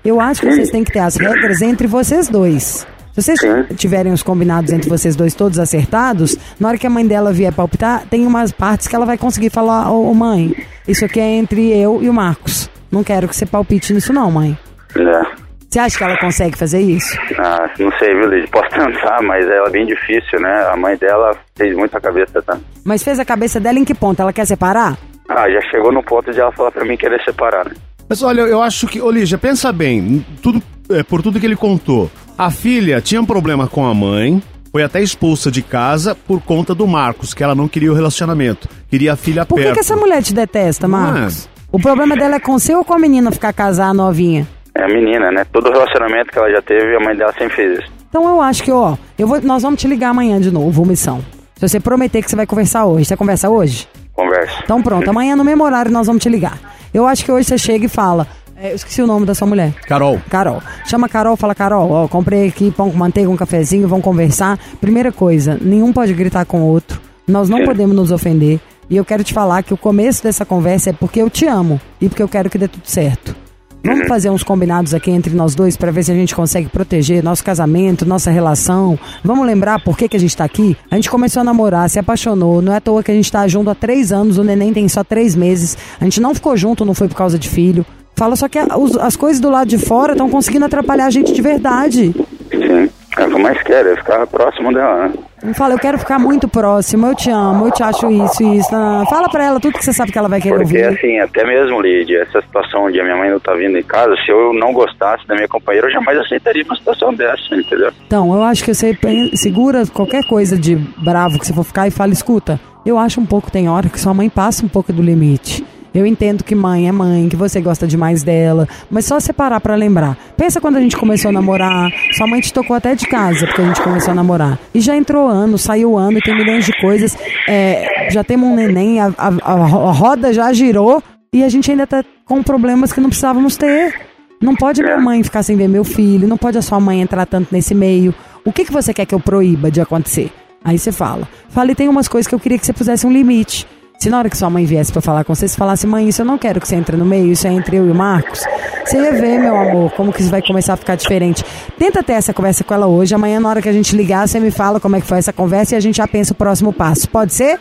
Eu 0.04 0.20
acho 0.20 0.42
que 0.42 0.52
vocês 0.52 0.68
têm 0.68 0.84
que 0.84 0.92
ter 0.92 0.98
as 0.98 1.16
regras 1.16 1.62
entre 1.62 1.86
vocês 1.86 2.28
dois. 2.28 2.86
Se 3.14 3.22
vocês 3.22 3.40
tiverem 3.76 4.12
os 4.12 4.22
combinados 4.22 4.72
entre 4.72 4.90
vocês 4.90 5.16
dois 5.16 5.34
todos 5.34 5.58
acertados, 5.58 6.36
na 6.60 6.68
hora 6.68 6.78
que 6.78 6.86
a 6.86 6.90
mãe 6.90 7.06
dela 7.06 7.32
vier 7.32 7.52
palpitar, 7.52 8.04
tem 8.10 8.26
umas 8.26 8.52
partes 8.52 8.86
que 8.86 8.94
ela 8.94 9.06
vai 9.06 9.16
conseguir 9.16 9.48
falar, 9.48 9.90
ô 9.90 10.10
ô, 10.10 10.14
mãe, 10.14 10.54
isso 10.86 11.04
aqui 11.04 11.18
é 11.18 11.36
entre 11.36 11.70
eu 11.70 12.02
e 12.02 12.10
o 12.10 12.12
Marcos. 12.12 12.68
Não 12.92 13.02
quero 13.02 13.26
que 13.26 13.34
você 13.34 13.46
palpite 13.46 13.92
nisso 13.92 14.12
não, 14.12 14.30
mãe. 14.30 14.56
É. 14.96 15.48
Você 15.68 15.78
acha 15.78 15.98
que 15.98 16.04
ela 16.04 16.18
consegue 16.18 16.56
fazer 16.56 16.80
isso? 16.80 17.14
Ah, 17.38 17.68
não 17.78 17.90
sei, 17.98 18.14
viu, 18.14 18.28
Lidia? 18.30 18.48
Posso 18.50 18.70
tentar, 18.72 19.22
mas 19.22 19.46
é 19.46 19.70
bem 19.70 19.84
difícil, 19.86 20.40
né? 20.40 20.66
A 20.72 20.76
mãe 20.76 20.96
dela 20.96 21.36
fez 21.56 21.76
muita 21.76 22.00
cabeça, 22.00 22.40
tá? 22.42 22.58
Mas 22.84 23.02
fez 23.02 23.18
a 23.18 23.24
cabeça 23.24 23.60
dela 23.60 23.78
em 23.78 23.84
que 23.84 23.94
ponto? 23.94 24.20
Ela 24.20 24.32
quer 24.32 24.46
separar? 24.46 24.96
Ah, 25.28 25.48
já 25.50 25.60
chegou 25.70 25.92
no 25.92 26.02
ponto 26.02 26.32
de 26.32 26.40
ela 26.40 26.50
falar 26.52 26.70
pra 26.70 26.84
mim 26.86 26.96
querer 26.96 27.22
separar, 27.22 27.66
né? 27.66 27.72
Mas 28.08 28.22
olha, 28.22 28.40
eu 28.42 28.62
acho 28.62 28.86
que, 28.86 29.02
ô 29.02 29.10
Lígia, 29.10 29.36
pensa 29.36 29.70
bem, 29.70 30.24
tudo, 30.42 30.62
é, 30.88 31.02
por 31.02 31.20
tudo 31.20 31.38
que 31.38 31.44
ele 31.44 31.54
contou. 31.56 32.10
A 32.38 32.50
filha 32.50 33.02
tinha 33.02 33.20
um 33.20 33.26
problema 33.26 33.68
com 33.68 33.84
a 33.84 33.92
mãe, 33.92 34.42
foi 34.72 34.82
até 34.82 35.02
expulsa 35.02 35.50
de 35.50 35.60
casa 35.60 36.14
por 36.14 36.40
conta 36.40 36.74
do 36.74 36.86
Marcos, 36.86 37.34
que 37.34 37.44
ela 37.44 37.54
não 37.54 37.68
queria 37.68 37.92
o 37.92 37.94
relacionamento, 37.94 38.66
queria 38.88 39.12
a 39.12 39.16
filha 39.16 39.44
Por 39.44 39.56
que, 39.56 39.64
perto. 39.64 39.74
que 39.74 39.80
essa 39.80 39.96
mulher 39.96 40.22
te 40.22 40.32
detesta, 40.32 40.88
Marcos? 40.88 41.46
O 41.70 41.78
problema 41.78 42.16
dela 42.16 42.36
é 42.36 42.40
com 42.40 42.58
você 42.58 42.74
ou 42.74 42.82
com 42.82 42.94
a 42.94 42.98
menina 42.98 43.30
ficar 43.30 43.52
casar 43.52 43.92
novinha? 43.92 44.48
É 44.78 44.84
a 44.84 44.88
menina, 44.88 45.30
né? 45.32 45.44
Todo 45.52 45.70
relacionamento 45.70 46.30
que 46.30 46.38
ela 46.38 46.50
já 46.50 46.62
teve, 46.62 46.94
a 46.96 47.00
mãe 47.00 47.16
dela 47.16 47.32
sempre 47.32 47.56
fez 47.56 47.78
isso. 47.80 47.90
Então 48.08 48.26
eu 48.28 48.40
acho 48.40 48.62
que, 48.62 48.70
ó, 48.72 48.96
eu 49.18 49.26
vou, 49.26 49.40
nós 49.42 49.62
vamos 49.62 49.80
te 49.80 49.88
ligar 49.88 50.10
amanhã 50.10 50.40
de 50.40 50.50
novo, 50.50 50.86
missão. 50.86 51.20
Se 51.56 51.68
você 51.68 51.80
prometer 51.80 52.22
que 52.22 52.30
você 52.30 52.36
vai 52.36 52.46
conversar 52.46 52.86
hoje, 52.86 53.04
você 53.04 53.16
conversa 53.16 53.50
hoje? 53.50 53.88
Conversa. 54.14 54.60
Então 54.64 54.80
pronto, 54.82 55.08
amanhã 55.10 55.34
no 55.36 55.44
mesmo 55.44 55.64
horário 55.64 55.90
nós 55.90 56.06
vamos 56.06 56.22
te 56.22 56.28
ligar. 56.28 56.58
Eu 56.94 57.06
acho 57.06 57.24
que 57.24 57.30
hoje 57.32 57.48
você 57.48 57.58
chega 57.58 57.84
e 57.84 57.88
fala. 57.88 58.26
é, 58.56 58.70
eu 58.70 58.76
esqueci 58.76 59.02
o 59.02 59.06
nome 59.06 59.26
da 59.26 59.34
sua 59.34 59.46
mulher. 59.48 59.72
Carol. 59.86 60.20
Carol. 60.30 60.62
Chama 60.86 61.06
a 61.06 61.10
Carol, 61.10 61.36
fala, 61.36 61.54
Carol, 61.54 61.90
ó, 61.90 62.08
comprei 62.08 62.48
aqui 62.48 62.70
pão 62.70 62.90
com 62.90 62.96
manteiga, 62.96 63.28
um 63.28 63.36
cafezinho, 63.36 63.86
vamos 63.88 64.04
conversar. 64.04 64.58
Primeira 64.80 65.10
coisa, 65.12 65.58
nenhum 65.60 65.92
pode 65.92 66.14
gritar 66.14 66.44
com 66.46 66.60
o 66.62 66.66
outro. 66.66 67.00
Nós 67.26 67.48
não 67.48 67.64
podemos 67.64 67.94
nos 67.94 68.10
ofender. 68.12 68.58
E 68.88 68.96
eu 68.96 69.04
quero 69.04 69.22
te 69.22 69.34
falar 69.34 69.62
que 69.62 69.74
o 69.74 69.76
começo 69.76 70.22
dessa 70.22 70.46
conversa 70.46 70.90
é 70.90 70.92
porque 70.94 71.20
eu 71.20 71.28
te 71.28 71.46
amo 71.46 71.78
e 72.00 72.08
porque 72.08 72.22
eu 72.22 72.28
quero 72.28 72.48
que 72.48 72.56
dê 72.56 72.66
tudo 72.68 72.86
certo. 72.86 73.36
Vamos 73.84 74.08
fazer 74.08 74.28
uns 74.30 74.42
combinados 74.42 74.92
aqui 74.92 75.10
entre 75.10 75.34
nós 75.34 75.54
dois 75.54 75.76
pra 75.76 75.90
ver 75.90 76.02
se 76.02 76.12
a 76.12 76.14
gente 76.14 76.34
consegue 76.34 76.68
proteger 76.68 77.22
nosso 77.22 77.42
casamento, 77.44 78.04
nossa 78.04 78.30
relação. 78.30 78.98
Vamos 79.24 79.46
lembrar 79.46 79.82
por 79.82 79.96
que, 79.96 80.08
que 80.08 80.16
a 80.16 80.20
gente 80.20 80.36
tá 80.36 80.44
aqui? 80.44 80.76
A 80.90 80.96
gente 80.96 81.10
começou 81.10 81.40
a 81.40 81.44
namorar, 81.44 81.88
se 81.88 81.98
apaixonou. 81.98 82.60
Não 82.60 82.72
é 82.72 82.76
à 82.76 82.80
toa 82.80 83.02
que 83.02 83.10
a 83.10 83.14
gente 83.14 83.30
tá 83.30 83.46
junto 83.48 83.70
há 83.70 83.74
três 83.74 84.12
anos, 84.12 84.36
o 84.36 84.44
neném 84.44 84.72
tem 84.72 84.88
só 84.88 85.02
três 85.02 85.34
meses. 85.34 85.76
A 86.00 86.04
gente 86.04 86.20
não 86.20 86.34
ficou 86.34 86.56
junto, 86.56 86.84
não 86.84 86.94
foi 86.94 87.08
por 87.08 87.16
causa 87.16 87.38
de 87.38 87.48
filho. 87.48 87.86
Fala 88.14 88.34
só 88.34 88.48
que 88.48 88.58
as 88.58 89.16
coisas 89.16 89.40
do 89.40 89.48
lado 89.48 89.68
de 89.68 89.78
fora 89.78 90.12
estão 90.12 90.28
conseguindo 90.28 90.64
atrapalhar 90.64 91.06
a 91.06 91.10
gente 91.10 91.32
de 91.32 91.40
verdade. 91.40 92.12
Sim. 92.50 92.90
É 93.18 93.24
o 93.24 93.28
que 93.28 93.34
eu 93.34 93.38
mais 93.38 93.60
quero, 93.62 93.88
é 93.88 93.96
ficar 93.96 94.26
próximo 94.28 94.72
dela, 94.72 95.08
né? 95.08 95.14
Não 95.42 95.52
fala, 95.54 95.74
eu 95.74 95.78
quero 95.78 95.98
ficar 95.98 96.18
muito 96.18 96.48
próximo, 96.48 97.06
eu 97.06 97.14
te 97.14 97.30
amo, 97.30 97.66
eu 97.66 97.70
te 97.72 97.82
acho 97.82 98.10
isso, 98.10 98.42
isso. 98.42 98.68
Ah, 98.72 99.04
Fala 99.08 99.28
pra 99.28 99.44
ela 99.44 99.60
tudo 99.60 99.76
que 99.76 99.84
você 99.84 99.92
sabe 99.92 100.10
que 100.12 100.18
ela 100.18 100.28
vai 100.28 100.40
querer 100.40 100.56
Porque 100.56 100.76
ouvir. 100.76 100.84
assim, 100.96 101.18
até 101.18 101.44
mesmo, 101.44 101.80
Lídia, 101.80 102.22
essa 102.22 102.40
situação 102.40 102.84
onde 102.86 103.00
a 103.00 103.04
minha 103.04 103.16
mãe 103.16 103.30
não 103.30 103.40
tá 103.40 103.54
vindo 103.54 103.76
em 103.76 103.82
casa, 103.82 104.14
se 104.24 104.30
eu 104.30 104.52
não 104.52 104.72
gostasse 104.72 105.26
da 105.26 105.34
minha 105.34 105.48
companheira, 105.48 105.88
eu 105.88 105.92
jamais 105.92 106.18
aceitaria 106.18 106.64
uma 106.64 106.76
situação 106.76 107.12
dessa, 107.14 107.54
entendeu? 107.54 107.90
Então, 108.06 108.32
eu 108.34 108.42
acho 108.42 108.64
que 108.64 108.72
você 108.74 108.96
segura 109.34 109.84
qualquer 109.86 110.24
coisa 110.24 110.56
de 110.56 110.76
bravo 110.76 111.38
que 111.38 111.46
você 111.46 111.52
for 111.52 111.64
ficar 111.64 111.86
e 111.88 111.90
fala, 111.90 112.12
escuta, 112.12 112.60
eu 112.86 112.98
acho 112.98 113.20
um 113.20 113.26
pouco, 113.26 113.50
tem 113.50 113.68
hora 113.68 113.88
que 113.88 114.00
sua 114.00 114.14
mãe 114.14 114.28
passa 114.28 114.64
um 114.64 114.68
pouco 114.68 114.92
do 114.92 115.02
limite. 115.02 115.64
Eu 115.98 116.06
entendo 116.06 116.44
que 116.44 116.54
mãe 116.54 116.88
é 116.88 116.92
mãe, 116.92 117.28
que 117.28 117.36
você 117.36 117.60
gosta 117.60 117.86
demais 117.86 118.22
dela, 118.22 118.68
mas 118.90 119.04
só 119.04 119.18
separar 119.20 119.60
pra 119.60 119.74
lembrar. 119.74 120.16
Pensa 120.36 120.60
quando 120.60 120.76
a 120.76 120.80
gente 120.80 120.96
começou 120.96 121.30
a 121.30 121.32
namorar, 121.32 121.90
sua 122.16 122.26
mãe 122.26 122.40
te 122.40 122.52
tocou 122.52 122.76
até 122.76 122.94
de 122.94 123.06
casa 123.06 123.46
porque 123.46 123.62
a 123.62 123.66
gente 123.66 123.82
começou 123.82 124.12
a 124.12 124.14
namorar. 124.14 124.58
E 124.74 124.80
já 124.80 124.96
entrou 124.96 125.26
ano, 125.28 125.58
saiu 125.58 125.96
ano, 125.98 126.20
tem 126.20 126.34
milhões 126.36 126.64
de 126.64 126.72
coisas. 126.80 127.16
É, 127.48 128.08
já 128.10 128.22
temos 128.22 128.48
um 128.48 128.54
neném, 128.54 129.00
a, 129.00 129.12
a- 129.18 129.52
a 129.52 129.54
roda 129.92 130.32
já 130.32 130.52
girou 130.52 131.02
e 131.32 131.42
a 131.42 131.48
gente 131.48 131.70
ainda 131.70 131.86
tá 131.86 132.04
com 132.24 132.42
problemas 132.42 132.92
que 132.92 133.00
não 133.00 133.08
precisávamos 133.08 133.56
ter. 133.56 133.94
Não 134.40 134.54
pode 134.54 134.82
minha 134.82 134.98
mãe 134.98 135.22
ficar 135.24 135.42
sem 135.42 135.56
ver 135.56 135.68
meu 135.68 135.82
filho, 135.82 136.28
não 136.28 136.36
pode 136.36 136.56
a 136.56 136.62
sua 136.62 136.78
mãe 136.78 137.00
entrar 137.00 137.26
tanto 137.26 137.48
nesse 137.52 137.74
meio. 137.74 138.14
O 138.44 138.52
que, 138.52 138.64
que 138.64 138.72
você 138.72 138.94
quer 138.94 139.04
que 139.04 139.14
eu 139.14 139.18
proíba 139.20 139.70
de 139.70 139.80
acontecer? 139.80 140.30
Aí 140.64 140.78
você 140.78 140.92
fala. 140.92 141.26
Fala, 141.48 141.72
e 141.72 141.74
tem 141.74 141.88
umas 141.88 142.06
coisas 142.08 142.28
que 142.28 142.34
eu 142.34 142.38
queria 142.40 142.58
que 142.58 142.64
você 142.64 142.72
pusesse 142.72 143.06
um 143.06 143.10
limite. 143.12 143.66
Se 143.98 144.08
na 144.08 144.18
hora 144.18 144.30
que 144.30 144.36
sua 144.36 144.48
mãe 144.48 144.64
viesse 144.64 144.92
pra 144.92 145.02
falar 145.02 145.24
com 145.24 145.34
você, 145.34 145.48
você 145.48 145.56
falasse, 145.56 145.84
mãe, 145.84 146.08
isso 146.08 146.22
eu 146.22 146.26
não 146.26 146.38
quero 146.38 146.60
que 146.60 146.68
você 146.68 146.76
entre 146.76 146.96
no 146.96 147.04
meio, 147.04 147.32
isso 147.32 147.48
é 147.48 147.52
entre 147.52 147.78
eu 147.78 147.86
e 147.88 147.90
o 147.90 147.94
Marcos. 147.94 148.44
Você 148.84 148.96
ia 148.96 149.10
ver, 149.12 149.40
meu 149.40 149.56
amor, 149.56 149.90
como 149.90 150.12
que 150.12 150.20
isso 150.20 150.30
vai 150.30 150.40
começar 150.40 150.74
a 150.74 150.76
ficar 150.76 150.94
diferente. 150.94 151.44
Tenta 151.76 152.00
ter 152.00 152.12
essa 152.12 152.32
conversa 152.32 152.62
com 152.62 152.72
ela 152.72 152.86
hoje. 152.86 153.12
Amanhã, 153.12 153.40
na 153.40 153.48
hora 153.48 153.60
que 153.60 153.68
a 153.68 153.72
gente 153.72 153.96
ligar, 153.96 154.28
você 154.28 154.38
me 154.38 154.52
fala 154.52 154.78
como 154.78 154.94
é 154.94 155.00
que 155.00 155.06
foi 155.06 155.18
essa 155.18 155.32
conversa 155.32 155.74
e 155.74 155.76
a 155.76 155.80
gente 155.80 155.96
já 155.96 156.06
pensa 156.06 156.32
o 156.32 156.36
próximo 156.36 156.72
passo. 156.72 157.10
Pode 157.10 157.34
ser? 157.34 157.58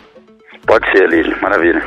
Pode 0.64 0.86
ser, 0.92 1.08
Lídia, 1.08 1.36
maravilha. 1.42 1.82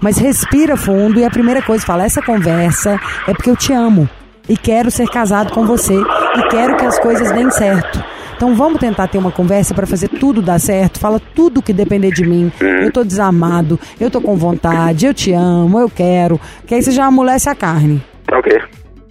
Mas 0.00 0.16
respira 0.16 0.78
fundo 0.78 1.20
e 1.20 1.24
a 1.26 1.30
primeira 1.30 1.60
coisa, 1.60 1.84
fala, 1.84 2.06
essa 2.06 2.22
conversa 2.22 2.98
é 3.28 3.34
porque 3.34 3.50
eu 3.50 3.56
te 3.56 3.74
amo 3.74 4.08
e 4.48 4.56
quero 4.56 4.90
ser 4.90 5.10
casado 5.10 5.52
com 5.52 5.66
você 5.66 5.94
e 5.94 6.48
quero 6.48 6.74
que 6.78 6.86
as 6.86 6.98
coisas 6.98 7.30
deem 7.32 7.50
certo. 7.50 8.02
Então 8.40 8.54
vamos 8.54 8.80
tentar 8.80 9.06
ter 9.06 9.18
uma 9.18 9.30
conversa 9.30 9.74
para 9.74 9.86
fazer 9.86 10.08
tudo 10.08 10.40
dar 10.40 10.58
certo. 10.58 10.98
Fala 10.98 11.20
tudo 11.34 11.60
que 11.60 11.74
depender 11.74 12.10
de 12.10 12.24
mim. 12.24 12.50
Eu 12.58 12.90
tô 12.90 13.04
desarmado, 13.04 13.78
eu 14.00 14.10
tô 14.10 14.18
com 14.18 14.34
vontade, 14.34 15.04
eu 15.04 15.12
te 15.12 15.30
amo, 15.30 15.78
eu 15.78 15.90
quero. 15.90 16.40
Que 16.66 16.74
aí 16.74 16.82
você 16.82 16.90
já 16.90 17.04
amolece 17.04 17.50
a 17.50 17.54
carne. 17.54 18.02
Tá 18.26 18.38
ok. 18.38 18.58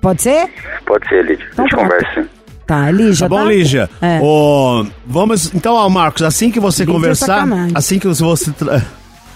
Pode 0.01 0.23
ser? 0.23 0.49
Pode 0.83 1.07
ser, 1.07 1.23
Lídia. 1.23 1.45
Então 1.53 1.63
a 1.63 1.67
gente 1.67 1.77
conversa. 1.79 2.27
Tá, 2.65 2.89
Lígia, 2.89 3.29
Tá 3.29 3.29
bom, 3.29 3.43
tá? 3.43 3.51
Lígia? 3.51 3.89
É. 4.01 4.19
Ô, 4.19 4.83
vamos. 5.05 5.53
Então, 5.53 5.75
ó, 5.75 5.87
Marcos, 5.89 6.23
assim 6.23 6.49
que 6.49 6.59
você 6.59 6.81
Lígia 6.83 6.91
é 6.91 6.95
conversar. 6.95 7.25
sacanagem. 7.27 7.71
Assim 7.75 7.99
que 7.99 8.07
você. 8.07 8.51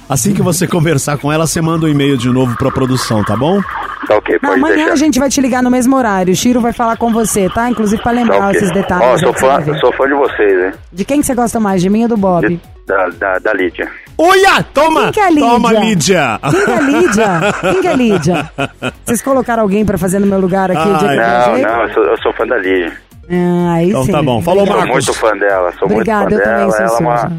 Assim 0.10 0.34
que 0.34 0.41
você 0.41 0.66
conversar 0.68 1.18
com 1.18 1.32
ela, 1.32 1.47
você 1.47 1.62
manda 1.62 1.86
um 1.86 1.89
e-mail 1.89 2.18
de 2.18 2.30
novo 2.30 2.56
pra 2.58 2.70
produção, 2.72 3.24
tá 3.24 3.36
bom? 3.36 3.62
Tá 4.08 4.16
ok, 4.18 4.38
Não, 4.41 4.49
pode 4.49 4.60
amanhã 4.60 4.76
deixar. 4.76 4.93
a 4.93 4.95
gente 4.97 5.20
vai 5.20 5.30
te 5.30 5.39
ligar 5.41 5.64
no 5.64 5.72
mesmo 5.72 5.95
horário. 5.95 6.34
O 6.34 6.36
Chiro 6.36 6.60
vai 6.60 6.74
falar 6.74 6.97
com 6.97 7.12
você, 7.14 7.49
tá? 7.49 7.70
Inclusive 7.70 8.01
pra 8.01 8.12
lembrar 8.12 8.38
Tá 8.39 8.47
ok. 8.47 8.58
esses 8.58 8.72
detalhes. 8.72 9.08
Ó, 9.08 9.12
aí 9.14 9.20
sou 9.20 9.34
fã, 9.34 9.80
sou 9.80 9.93
fã 9.93 10.06
de 10.08 10.14
vocês, 10.14 10.58
né? 10.60 10.74
De 10.91 11.06
quem 11.06 11.22
que 11.22 11.26
você 11.26 11.34
gosta 11.34 11.60
mais, 11.60 11.82
de 11.82 11.89
mim 11.89 12.04
ou 12.04 12.10
do 12.10 12.18
Bob? 12.18 12.60
Da, 12.86 13.08
da, 13.18 13.39
da 13.39 13.54
Lídia. 13.54 13.89
Olha, 14.18 14.62
toma! 14.74 15.04
Quem 15.04 15.12
que 15.14 15.20
é 15.22 15.26
a 15.26 15.30
Lídia? 15.30 15.49
Toma, 15.49 15.72
Lídia! 15.74 16.39
Quem 16.51 16.66
que 16.66 16.70
é 16.70 16.76
a 16.78 16.82
Lídia? 16.82 17.54
Quem 17.62 17.82
que 17.82 17.88
é 17.88 17.91
a 17.91 17.95
Lídia? 17.95 18.51
Vocês 19.06 19.22
colocaram 19.22 19.64
alguém 19.64 19.86
pra 19.86 19.97
fazer 19.97 20.20
no 20.20 20.28
meu 20.28 20.39
lugar 20.39 20.70
aqui 20.70 20.88
o 20.88 20.97
dia 20.97 21.08
que 21.08 21.14
eu 21.16 21.18
Não, 21.18 21.58
não, 21.78 21.82
eu 21.84 21.93
sou, 21.93 22.04
eu 22.04 22.18
sou 22.22 22.34
fã 22.34 22.45
da 22.45 22.58
Lídia. 22.58 22.91
Ah, 23.32 23.74
aí 23.76 23.89
Então 23.89 24.04
sim. 24.04 24.12
tá 24.12 24.22
bom. 24.22 24.41
Falou, 24.41 24.66
Sou 24.68 24.76
Marcos. 24.76 24.91
muito 24.93 25.14
fã 25.14 25.32
dela, 25.38 25.72
sou 25.80 25.89
Obrigada, 25.89 26.30
muito 26.30 26.34
eu 26.36 26.39
fã 26.39 26.51
também 26.51 26.68
dela. 26.68 26.88
sou 26.89 26.97
Ela 26.97 26.97
é 26.97 26.99
uma, 26.99 27.32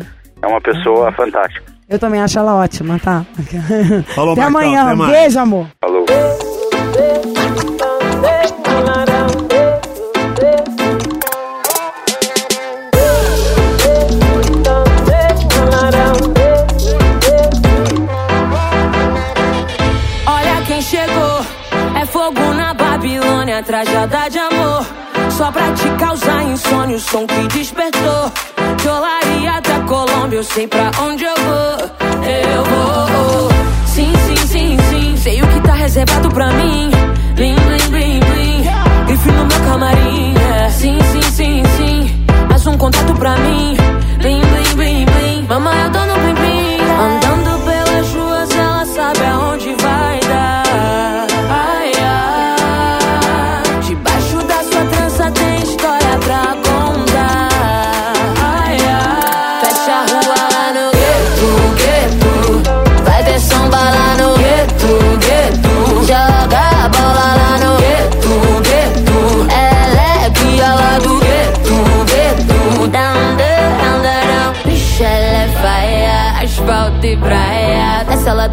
é 0.43 0.47
uma 0.47 0.61
pessoa 0.63 1.13
fantástica. 1.13 1.74
Eu 1.89 1.99
também 1.99 2.21
acho 2.21 2.39
ela 2.39 2.55
ótima, 2.57 2.99
tá? 2.99 3.25
Falou, 4.15 4.33
até 4.33 4.49
Marcão, 4.49 4.61
amanhã. 4.71 4.83
até 4.85 4.95
mais. 4.95 5.13
Beijo, 5.13 5.39
amor. 5.39 5.67
Falou. 5.81 6.05
Olha 20.27 20.63
quem 20.67 20.81
chegou, 20.81 21.41
é 22.01 22.07
fogo 22.07 22.55
na 22.55 22.75
Babilônia, 22.75 23.63
trajada 23.63 24.29
de 24.29 24.39
amor. 24.39 24.87
Só 25.31 25.51
pra 25.51 25.73
te 25.73 25.89
causar 25.99 26.43
insônia, 26.45 26.97
o 26.97 27.01
som 27.01 27.27
que 27.27 27.49
despertou. 27.49 28.54
De 28.85 28.91
Olaria 28.91 29.53
até 29.53 29.81
Colômbia, 29.87 30.37
eu 30.41 30.45
sei 30.45 30.67
pra 30.67 30.91
onde 31.01 31.25
eu 31.25 31.35
vou. 31.37 31.91
Eu 32.29 32.65
vou. 32.65 33.49
Sim, 33.87 34.13
sim, 34.27 34.47
sim, 34.47 34.77
sim. 34.91 35.17
Sei 35.17 35.41
o 35.41 35.47
que 35.47 35.61
tá 35.63 35.73
reservado 35.73 36.29
pra 36.29 36.51
mim. 36.51 36.94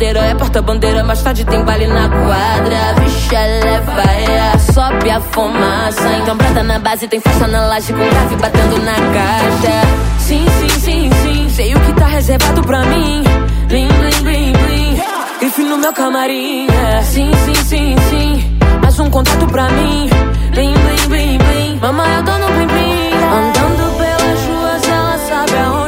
Ladeira 0.02 0.20
é 0.26 0.34
porta-bandeira, 0.34 1.04
mais 1.04 1.22
tarde 1.22 1.45
tem 1.45 1.64
baile 1.64 1.86
na 1.86 2.10
quadra. 2.10 2.99
Bicha, 2.99 3.36
ela 3.36 4.12
é 4.12 4.58
sobe 4.74 5.12
a 5.12 5.22
fumaça. 5.22 6.10
Então 6.20 6.36
brota 6.36 6.64
na 6.64 6.80
base, 6.80 7.08
tem 7.08 7.20
faixa 7.20 7.45
na 7.45 7.68
laje 7.68 7.93
com 7.93 7.99
grave 7.99 8.36
batendo 8.38 8.84
na 8.84 8.93
caixa. 8.93 9.88
Sim, 10.18 10.43
sim, 10.60 10.80
sim, 10.80 11.10
sim, 11.22 11.49
sei 11.49 11.76
o 11.76 11.80
que 11.82 11.93
tá 11.93 12.08
reservado 12.08 12.64
pra 12.64 12.84
mim. 12.86 13.24
Blim, 13.68 13.88
blim, 13.88 14.24
blim, 14.24 14.54
blim. 14.54 15.02
Grife 15.39 15.62
no 15.62 15.78
meu 15.78 15.93
camarim. 15.93 16.66
é. 16.68 17.04
Sim, 17.04 17.32
sim, 17.45 17.64
sim, 17.64 17.95
sim. 18.10 18.60
Mais 18.82 18.99
um 18.99 19.08
contato 19.08 19.45
pra 19.47 19.70
mim. 19.70 20.10
Blim, 20.49 20.74
blim, 20.74 21.10
blim, 21.10 21.38
blim. 21.38 21.80
Mamãe, 21.80 22.16
eu 22.16 22.24
tô 22.24 22.32
no 22.39 22.47
blim, 22.47 22.68
blim. 22.68 23.12
Andando 23.14 23.97
pelas 23.99 24.41
ruas, 24.47 24.89
ela 24.89 25.18
sabe 25.20 25.58
aonde 25.60 25.81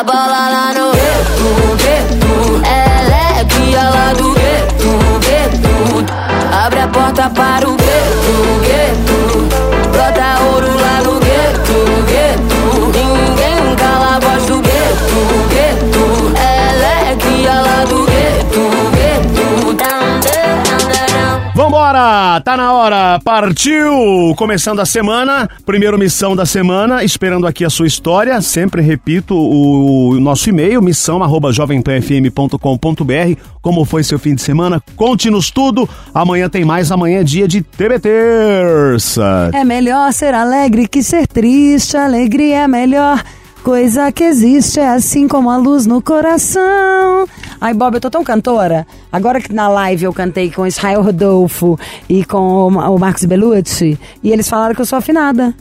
a 0.00 0.04
bola 0.04 0.48
lá 0.48 0.72
no 0.72 0.92
gueto, 0.92 1.76
gueto. 1.76 2.62
Ela 2.64 3.38
é 3.38 3.44
guia 3.44 3.82
lá 3.90 4.14
do 4.14 4.32
gueto, 4.32 5.20
gueto. 5.20 6.06
Abre 6.50 6.80
a 6.80 6.88
porta 6.88 7.28
para 7.28 7.68
o 7.68 7.76
gueto, 7.76 8.60
gueto. 8.62 9.09
Tá 22.38 22.56
na 22.56 22.72
hora! 22.72 23.18
Partiu! 23.24 24.34
Começando 24.36 24.78
a 24.78 24.86
semana, 24.86 25.48
primeiro 25.66 25.98
missão 25.98 26.36
da 26.36 26.46
semana, 26.46 27.02
esperando 27.02 27.46
aqui 27.46 27.64
a 27.64 27.70
sua 27.70 27.86
história. 27.86 28.40
Sempre 28.42 28.82
repito 28.82 29.34
o, 29.34 30.10
o 30.10 30.20
nosso 30.20 30.48
e-mail, 30.48 30.80
missão. 30.80 31.18
Como 33.62 33.84
foi 33.84 34.04
seu 34.04 34.18
fim 34.18 34.34
de 34.34 34.42
semana? 34.42 34.80
Conte-nos 34.94 35.50
tudo. 35.50 35.88
Amanhã 36.14 36.48
tem 36.48 36.64
mais, 36.64 36.92
amanhã 36.92 37.20
é 37.20 37.24
dia 37.24 37.48
de 37.48 37.62
TB 37.62 37.98
Terça. 37.98 39.50
É 39.52 39.64
melhor 39.64 40.12
ser 40.12 40.34
alegre 40.34 40.86
que 40.86 41.02
ser 41.02 41.26
triste. 41.26 41.96
Alegria 41.96 42.60
é 42.60 42.68
melhor 42.68 43.22
coisa 43.62 44.12
que 44.12 44.24
existe. 44.24 44.78
É 44.78 44.88
assim 44.88 45.26
como 45.26 45.50
a 45.50 45.56
luz 45.56 45.86
no 45.86 46.02
coração. 46.02 47.26
Ai, 47.60 47.74
Bob, 47.74 47.94
eu 47.94 48.00
tô 48.00 48.10
tão 48.10 48.24
cantora. 48.24 48.86
Agora 49.12 49.40
que 49.40 49.52
na 49.52 49.68
live 49.68 50.04
eu 50.04 50.12
cantei 50.12 50.50
com 50.50 50.66
Israel 50.66 51.02
Rodolfo 51.02 51.78
e 52.08 52.24
com 52.24 52.66
o 52.66 52.70
Ma- 52.70 52.88
o 52.88 52.98
Marcos 52.98 53.24
Bellucci, 53.24 53.98
e 54.22 54.30
eles 54.32 54.48
falaram 54.48 54.74
que 54.74 54.80
eu 54.80 54.86
sou 54.86 54.98
afinada. 54.98 55.54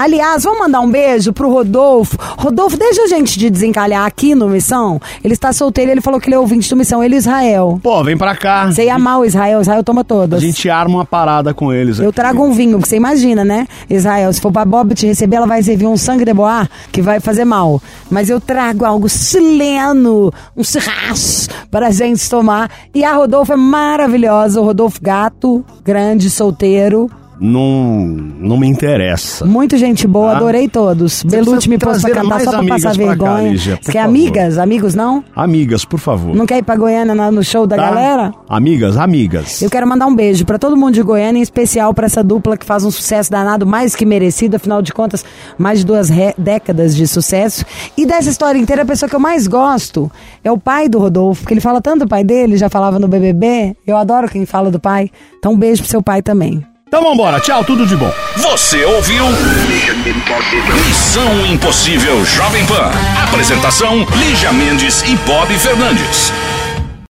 Aliás, 0.00 0.44
vamos 0.44 0.60
mandar 0.60 0.80
um 0.80 0.90
beijo 0.90 1.30
pro 1.30 1.52
Rodolfo. 1.52 2.16
Rodolfo, 2.38 2.74
deixa 2.78 3.02
a 3.02 3.06
gente 3.06 3.38
de 3.38 3.50
desencalhar 3.50 4.06
aqui 4.06 4.34
no 4.34 4.48
Missão. 4.48 4.98
Ele 5.22 5.34
está 5.34 5.52
solteiro, 5.52 5.90
ele 5.90 6.00
falou 6.00 6.18
que 6.18 6.26
ele 6.26 6.36
é 6.36 6.38
ouvinte 6.38 6.70
do 6.70 6.74
Missão. 6.74 7.04
Ele 7.04 7.16
e 7.16 7.18
Israel. 7.18 7.78
Pô, 7.82 8.02
vem 8.02 8.16
pra 8.16 8.34
cá. 8.34 8.72
Você 8.72 8.84
ia 8.84 8.94
amar 8.94 9.20
o 9.20 9.26
Israel, 9.26 9.60
Israel 9.60 9.84
toma 9.84 10.00
A 10.00 10.04
todas. 10.04 10.40
gente 10.40 10.70
arma 10.70 10.94
uma 10.94 11.04
parada 11.04 11.52
com 11.52 11.70
eles. 11.70 11.98
Eu 11.98 12.08
aqui. 12.08 12.16
trago 12.16 12.42
um 12.42 12.50
vinho, 12.50 12.80
que 12.80 12.88
você 12.88 12.96
imagina, 12.96 13.44
né? 13.44 13.68
Israel, 13.90 14.32
se 14.32 14.40
for 14.40 14.50
pra 14.50 14.64
Bob 14.64 14.94
te 14.94 15.06
receber, 15.06 15.36
ela 15.36 15.46
vai 15.46 15.62
servir 15.62 15.84
um 15.84 15.98
sangue 15.98 16.24
de 16.24 16.32
bois 16.32 16.66
que 16.90 17.02
vai 17.02 17.20
fazer 17.20 17.44
mal. 17.44 17.78
Mas 18.10 18.30
eu 18.30 18.40
trago 18.40 18.86
algo 18.86 19.06
chileno, 19.06 20.32
um 20.56 20.64
churras 20.64 21.46
para 21.70 21.90
gente 21.90 22.26
tomar. 22.30 22.70
E 22.94 23.04
a 23.04 23.12
Rodolfo 23.12 23.52
é 23.52 23.56
maravilhosa. 23.56 24.62
O 24.62 24.64
Rodolfo 24.64 24.98
gato, 25.02 25.62
grande, 25.84 26.30
solteiro. 26.30 27.10
Não, 27.40 28.06
não 28.38 28.58
me 28.58 28.66
interessa. 28.68 29.46
Muito 29.46 29.78
gente 29.78 30.06
boa, 30.06 30.32
Ah. 30.32 30.36
adorei 30.36 30.68
todos. 30.68 31.22
Belucci 31.22 31.70
me 31.70 31.78
pôs 31.78 32.02
pra 32.02 32.10
cantar 32.10 32.40
só 32.42 32.50
pra 32.50 32.64
passar 32.68 32.90
cá, 32.90 32.96
vergonha. 32.98 33.50
Lígia, 33.52 33.76
por 33.78 33.84
Você 33.86 33.92
quer 33.92 33.98
favor. 34.02 34.08
amigas? 34.10 34.58
Amigos 34.58 34.94
não? 34.94 35.24
Amigas, 35.34 35.84
por 35.84 35.98
favor. 35.98 36.34
Não 36.36 36.44
quer 36.44 36.58
ir 36.58 36.62
pra 36.62 36.76
Goiânia 36.76 37.14
no 37.30 37.42
show 37.42 37.66
da 37.66 37.76
Tá? 37.76 37.82
galera? 37.88 38.32
Amigas, 38.46 38.96
amigas. 38.98 39.62
Eu 39.62 39.70
quero 39.70 39.86
mandar 39.88 40.06
um 40.06 40.14
beijo 40.14 40.44
pra 40.44 40.58
todo 40.58 40.76
mundo 40.76 40.92
de 40.94 41.02
Goiânia, 41.02 41.38
em 41.38 41.42
especial 41.42 41.94
pra 41.94 42.04
essa 42.06 42.22
dupla 42.22 42.58
que 42.58 42.66
faz 42.66 42.84
um 42.84 42.90
sucesso 42.90 43.30
danado, 43.30 43.66
mais 43.66 43.96
que 43.96 44.04
merecido, 44.04 44.56
afinal 44.56 44.82
de 44.82 44.92
contas, 44.92 45.24
mais 45.56 45.78
de 45.78 45.86
duas 45.86 46.10
décadas 46.36 46.94
de 46.94 47.06
sucesso. 47.06 47.64
E 47.96 48.04
dessa 48.04 48.28
história 48.28 48.58
inteira, 48.58 48.82
a 48.82 48.86
pessoa 48.86 49.08
que 49.08 49.16
eu 49.16 49.20
mais 49.20 49.46
gosto 49.46 50.10
é 50.44 50.52
o 50.52 50.58
pai 50.58 50.90
do 50.90 50.98
Rodolfo, 50.98 51.40
porque 51.42 51.54
ele 51.54 51.60
fala 51.62 51.80
tanto 51.80 52.00
do 52.00 52.08
pai 52.08 52.22
dele, 52.22 52.58
já 52.58 52.68
falava 52.68 52.98
no 52.98 53.08
BBB. 53.08 53.74
Eu 53.86 53.96
adoro 53.96 54.28
quem 54.28 54.44
fala 54.44 54.70
do 54.70 54.78
pai. 54.78 55.10
Então, 55.38 55.52
um 55.52 55.56
beijo 55.56 55.80
pro 55.82 55.90
seu 55.90 56.02
pai 56.02 56.20
também. 56.20 56.62
Então 56.92 57.04
vambora, 57.04 57.38
tchau, 57.38 57.62
tudo 57.62 57.86
de 57.86 57.94
bom. 57.94 58.12
Você 58.38 58.84
ouviu? 58.84 59.24
Missão 60.88 61.46
Impossível 61.46 62.24
Jovem 62.24 62.66
Pan. 62.66 62.90
Apresentação: 63.28 64.04
Lígia 64.16 64.52
Mendes 64.52 65.02
e 65.02 65.14
Bob 65.18 65.56
Fernandes. 65.56 66.32